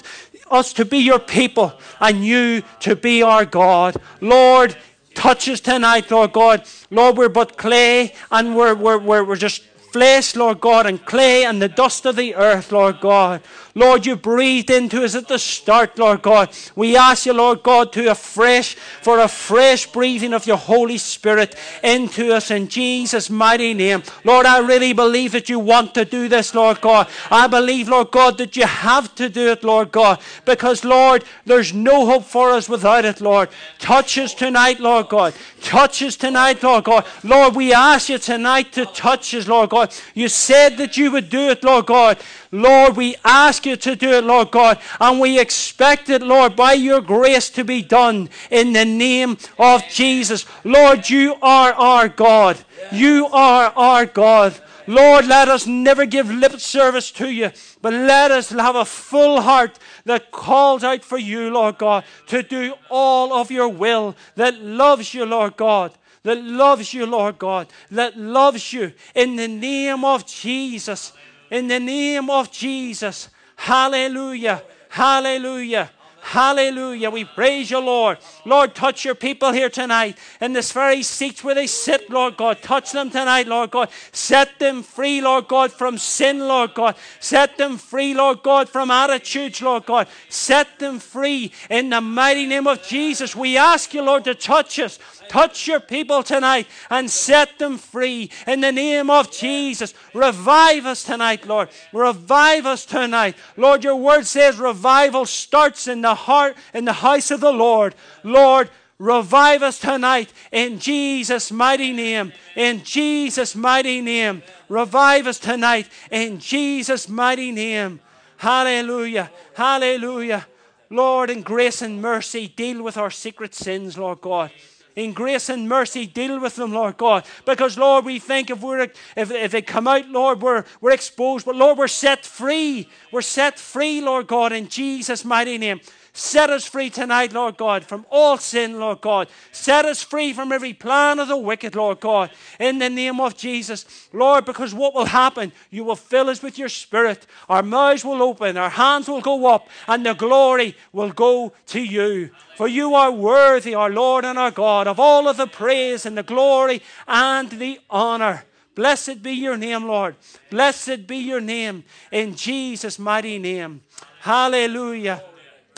us 0.52 0.74
to 0.74 0.86
be 0.86 1.00
your 1.00 1.20
people 1.20 1.74
and 2.00 2.26
you 2.26 2.64
to 2.82 2.96
be 2.96 3.22
our 3.24 3.46
God. 3.46 3.98
Lord, 4.22 4.76
touch 5.14 5.50
us 5.50 5.60
tonight, 5.60 6.12
Lord 6.12 6.34
God. 6.34 6.64
Lord, 6.92 7.18
we're 7.18 7.30
but 7.30 7.58
clay 7.58 8.14
and 8.32 8.56
we're, 8.56 8.76
we're, 8.76 8.98
we're, 8.98 9.24
we're 9.24 9.36
just 9.36 9.64
flesh, 9.92 10.36
Lord 10.36 10.60
God, 10.60 10.86
and 10.86 11.04
clay 11.06 11.46
and 11.46 11.62
the 11.62 11.70
dust 11.70 12.06
of 12.06 12.16
the 12.16 12.36
earth, 12.36 12.72
Lord 12.72 13.00
God. 13.00 13.42
Lord, 13.76 14.06
you 14.06 14.16
breathed 14.16 14.70
into 14.70 15.04
us 15.04 15.16
at 15.16 15.28
the 15.28 15.38
start, 15.38 15.98
Lord 15.98 16.22
God. 16.22 16.50
We 16.76 16.98
ask 16.98 17.26
you, 17.26 17.34
Lord 17.34 17.64
God, 17.64 17.94
to 17.94 18.10
afresh, 18.12 18.76
for 18.76 19.20
a 19.20 19.28
fresh 19.28 19.86
breathing 19.92 20.34
of 20.34 20.48
your 20.48 20.58
Holy 20.58 20.98
Spirit 20.98 21.56
into 21.84 22.34
us 22.34 22.52
in 22.52 22.68
Jesus' 22.68 23.30
mighty 23.30 23.74
name. 23.74 24.04
Lord, 24.24 24.46
I 24.46 24.60
really 24.60 24.94
believe 24.94 25.32
that 25.34 25.50
you 25.50 25.60
want 25.60 25.94
to 25.94 26.06
do 26.06 26.28
this, 26.28 26.54
Lord 26.56 26.82
God. 26.82 27.08
I 27.30 27.48
believe, 27.48 27.90
Lord 27.90 28.12
God, 28.12 28.38
that 28.40 28.58
you 28.58 28.66
have 28.66 29.14
to 29.16 29.30
do 29.30 29.50
it, 29.52 29.64
Lord 29.64 29.92
God, 29.92 30.20
because, 30.46 30.84
Lord, 30.84 31.24
there's 31.46 31.74
no 31.74 32.06
hope 32.06 32.26
for 32.26 32.52
us 32.52 32.68
without 32.68 33.06
it, 33.06 33.22
Lord. 33.22 33.50
Touch 33.78 34.18
us 34.18 34.34
tonight, 34.34 34.80
Lord 34.80 35.10
God. 35.10 35.34
Touch 35.62 36.02
us 36.02 36.16
tonight, 36.16 36.64
Lord 36.64 36.86
God. 36.86 37.06
Lord, 37.24 37.56
we 37.56 37.74
ask 37.74 38.10
you 38.10 38.18
tonight 38.18 38.72
to 38.74 38.86
touch 38.86 39.34
us, 39.34 39.48
Lord 39.48 39.70
God. 39.70 39.94
You 40.14 40.28
said 40.28 40.78
that 40.78 40.98
you 40.98 41.12
would 41.12 41.30
do 41.30 41.50
it, 41.50 41.64
Lord 41.64 41.86
God. 41.86 42.18
Lord, 42.52 42.98
we 42.98 43.16
ask 43.24 43.66
you 43.66 43.76
to 43.76 43.96
do 43.96 44.12
it, 44.12 44.24
Lord 44.24 44.50
God, 44.50 44.80
and 45.00 45.20
we 45.20 45.40
expect 45.40 46.10
it, 46.10 46.24
Lord, 46.24 46.56
by 46.56 46.74
your 46.74 47.00
grace 47.00 47.50
to 47.52 47.64
be 47.64 47.84
done 47.84 48.30
in 48.50 48.74
the 48.74 48.86
name 48.86 49.38
of 49.60 49.84
Jesus. 49.88 50.46
Lord, 50.64 51.10
you 51.10 51.36
are 51.42 51.74
our 51.74 52.10
God. 52.10 52.58
You 52.92 53.28
are 53.28 53.72
our 53.76 54.06
God. 54.08 54.60
Lord, 54.88 55.28
let 55.28 55.48
us 55.48 55.68
never 55.68 56.08
give 56.08 56.32
lip 56.32 56.60
service 56.60 57.12
to 57.12 57.30
you, 57.30 57.52
but 57.84 57.94
let 57.94 58.32
us 58.32 58.50
have 58.50 58.76
a 58.76 58.86
full 58.86 59.42
heart 59.42 59.78
that 60.06 60.32
calls 60.32 60.84
out 60.84 61.04
for 61.04 61.20
you, 61.20 61.52
Lord 61.52 61.78
God, 61.78 62.04
to 62.28 62.42
do 62.42 62.74
all 62.90 63.32
of 63.32 63.52
your 63.52 63.70
will, 63.70 64.16
that 64.36 64.60
loves 64.60 65.14
you, 65.14 65.26
Lord 65.26 65.56
God 65.56 65.94
that 66.24 66.44
loves 66.44 66.94
you, 66.94 67.06
Lord 67.06 67.40
God, 67.40 67.68
that 67.92 68.18
loves 68.18 68.74
you 68.74 68.92
in 69.16 69.36
the 69.36 69.48
name 69.48 70.04
of 70.04 70.26
Jesus. 70.26 71.14
In 71.52 71.68
the 71.68 71.80
name 71.80 72.30
of 72.30 72.52
Jesus. 72.52 73.30
Hallelujah. 73.56 74.64
Hallelujah. 74.90 75.92
Hallelujah. 76.22 77.10
We 77.10 77.26
praise 77.26 77.72
you, 77.72 77.80
Lord. 77.80 78.18
Lord, 78.46 78.76
touch 78.76 79.06
your 79.06 79.16
people 79.16 79.52
here 79.52 79.70
tonight 79.70 80.18
in 80.42 80.54
this 80.54 80.72
very 80.72 81.02
seats 81.04 81.44
where 81.44 81.56
they 81.56 81.68
sit, 81.68 82.10
Lord 82.10 82.38
God. 82.38 82.62
Touch 82.62 82.92
them 82.92 83.10
tonight, 83.10 83.48
Lord 83.48 83.72
God. 83.72 83.90
Set 84.12 84.60
them 84.60 84.84
free, 84.84 85.22
Lord 85.22 85.48
God, 85.48 85.72
from 85.72 85.98
sin, 85.98 86.40
Lord 86.40 86.74
God. 86.74 86.96
Set 87.20 87.58
them 87.58 87.78
free, 87.78 88.14
Lord 88.14 88.44
God, 88.44 88.70
from 88.70 88.92
attitudes, 88.92 89.62
Lord 89.62 89.86
God. 89.86 90.08
Set 90.30 90.80
them 90.80 91.00
free 91.00 91.52
in 91.70 91.90
the 91.90 92.02
mighty 92.02 92.46
name 92.46 92.68
of 92.68 92.84
Jesus. 92.84 93.36
We 93.36 93.58
ask 93.58 93.94
you, 93.94 94.02
Lord, 94.02 94.24
to 94.26 94.36
touch 94.36 94.80
us. 94.80 95.00
Touch 95.30 95.68
your 95.68 95.80
people 95.80 96.24
tonight 96.24 96.68
and 96.90 97.10
set 97.10 97.60
them 97.60 97.78
free 97.78 98.32
in 98.48 98.62
the 98.62 98.72
name 98.72 99.10
of 99.12 99.32
Jesus. 99.32 99.94
Revive 100.14 100.88
us 100.88 101.04
tonight, 101.04 101.46
Lord. 101.46 101.70
Revive 101.94 102.66
us 102.66 102.86
tonight. 102.86 103.36
Lord, 103.56 103.84
your 103.84 103.96
word 103.96 104.26
says 104.26 104.58
revival 104.58 105.28
starts 105.28 105.88
in 105.88 106.02
the 106.10 106.16
heart, 106.16 106.58
in 106.74 106.86
the 106.86 106.94
house 106.94 107.30
of 107.32 107.40
the 107.40 107.52
Lord. 107.52 107.94
Lord, 108.24 108.70
revive 108.98 109.62
us 109.62 109.80
tonight 109.80 110.34
in 110.52 110.80
Jesus' 110.80 111.52
mighty 111.52 111.94
name. 111.94 112.34
In 112.56 112.84
Jesus' 112.84 113.56
mighty 113.56 114.02
name. 114.02 114.42
Revive 114.68 115.28
us 115.28 115.40
tonight 115.40 115.88
in 116.12 116.40
Jesus' 116.40 117.08
mighty 117.08 117.52
name. 117.52 118.00
Hallelujah. 118.38 119.30
Hallelujah. 119.54 120.48
Lord, 120.90 121.30
in 121.30 121.44
grace 121.44 121.84
and 121.84 122.02
mercy, 122.02 122.48
deal 122.48 122.82
with 122.82 122.98
our 122.98 123.12
secret 123.12 123.54
sins, 123.54 123.98
Lord 123.98 124.22
God 124.22 124.52
in 124.96 125.14
grace 125.14 125.50
and 125.50 125.68
mercy, 125.68 126.06
deal 126.06 126.40
with 126.40 126.56
them, 126.56 126.74
Lord 126.74 126.98
God. 126.98 127.26
Because, 127.46 127.78
Lord, 127.78 128.06
we 128.06 128.20
think 128.20 128.50
if, 128.50 128.62
we're, 128.62 128.82
if, 128.82 129.32
if 129.32 129.52
they 129.52 129.62
come 129.62 129.88
out, 129.88 130.08
Lord, 130.10 130.42
we're, 130.42 130.66
we're 130.82 130.92
exposed. 130.92 131.46
But, 131.46 131.56
Lord, 131.56 131.78
we're 131.78 131.88
set 131.88 132.26
free. 132.26 132.90
We're 133.12 133.22
set 133.22 133.60
free, 133.60 134.02
Lord 134.02 134.28
God, 134.28 134.52
in 134.52 134.68
Jesus' 134.68 135.24
mighty 135.24 135.58
name. 135.58 135.82
Set 136.14 136.50
us 136.50 136.66
free 136.66 136.90
tonight, 136.90 137.34
Lord 137.34 137.58
God, 137.58 137.86
from 137.86 138.06
all 138.10 138.38
sin, 138.38 138.80
Lord 138.80 139.02
God. 139.02 139.30
Set 139.52 139.86
us 139.86 140.02
free 140.02 140.34
from 140.34 140.52
every 140.52 140.74
plan 140.74 141.20
of 141.20 141.28
the 141.28 141.38
wicked, 141.38 141.76
Lord 141.76 142.00
God, 142.00 142.32
in 142.60 142.80
the 142.80 142.90
name 142.90 143.20
of 143.20 143.38
Jesus. 143.38 144.10
Lord, 144.12 144.46
because 144.46 144.74
what 144.74 144.96
will 144.96 145.06
happen? 145.06 145.52
You 145.70 145.84
will 145.84 145.96
fill 145.96 146.30
us 146.30 146.42
with 146.42 146.58
your 146.58 146.70
spirit. 146.70 147.28
Our 147.48 147.64
mouths 147.64 148.04
will 148.04 148.24
open, 148.24 148.58
our 148.58 148.70
hands 148.70 149.08
will 149.08 149.22
go 149.22 149.46
up, 149.46 149.68
and 149.88 150.06
the 150.06 150.14
glory 150.14 150.76
will 150.92 151.12
go 151.12 151.54
to 151.68 151.82
you. 151.82 152.32
For 152.58 152.68
you 152.68 152.96
are 152.96 153.12
worthy, 153.12 153.76
our 153.76 153.90
Lord 153.90 154.26
and 154.26 154.38
our 154.38 154.52
God, 154.52 154.88
of 154.88 155.00
all 155.00 155.28
of 155.28 155.38
the 155.38 155.48
praise 155.48 156.06
and 156.06 156.18
the 156.18 156.24
glory 156.24 156.82
and 157.08 157.50
the 157.50 157.80
honor. 157.90 158.46
Blessed 158.76 159.22
be 159.22 159.32
your 159.32 159.58
name, 159.58 159.86
Lord. 159.86 160.16
Blessed 160.50 161.06
be 161.06 161.18
your 161.18 161.42
name 161.42 161.84
in 162.12 162.36
Jesus' 162.36 162.98
mighty 162.98 163.38
name. 163.38 163.82
Hallelujah. 164.22 165.24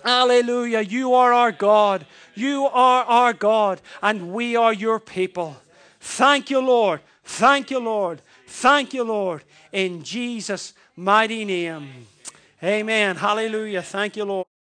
Hallelujah. 0.03 0.81
You 0.81 1.13
are 1.13 1.33
our 1.33 1.51
God. 1.51 2.05
You 2.35 2.65
are 2.65 3.03
our 3.03 3.33
God, 3.33 3.81
and 4.01 4.33
we 4.33 4.55
are 4.55 4.73
your 4.73 4.99
people. 4.99 5.57
Thank 5.99 6.49
you, 6.49 6.59
Lord. 6.59 7.01
Thank 7.23 7.71
you, 7.71 7.79
Lord. 7.79 8.21
Thank 8.47 8.93
you, 8.93 9.03
Lord. 9.03 9.43
In 9.71 10.03
Jesus' 10.03 10.73
mighty 10.95 11.45
name. 11.45 12.07
Amen. 12.63 13.15
Hallelujah. 13.15 13.81
Thank 13.81 14.17
you, 14.17 14.25
Lord. 14.25 14.50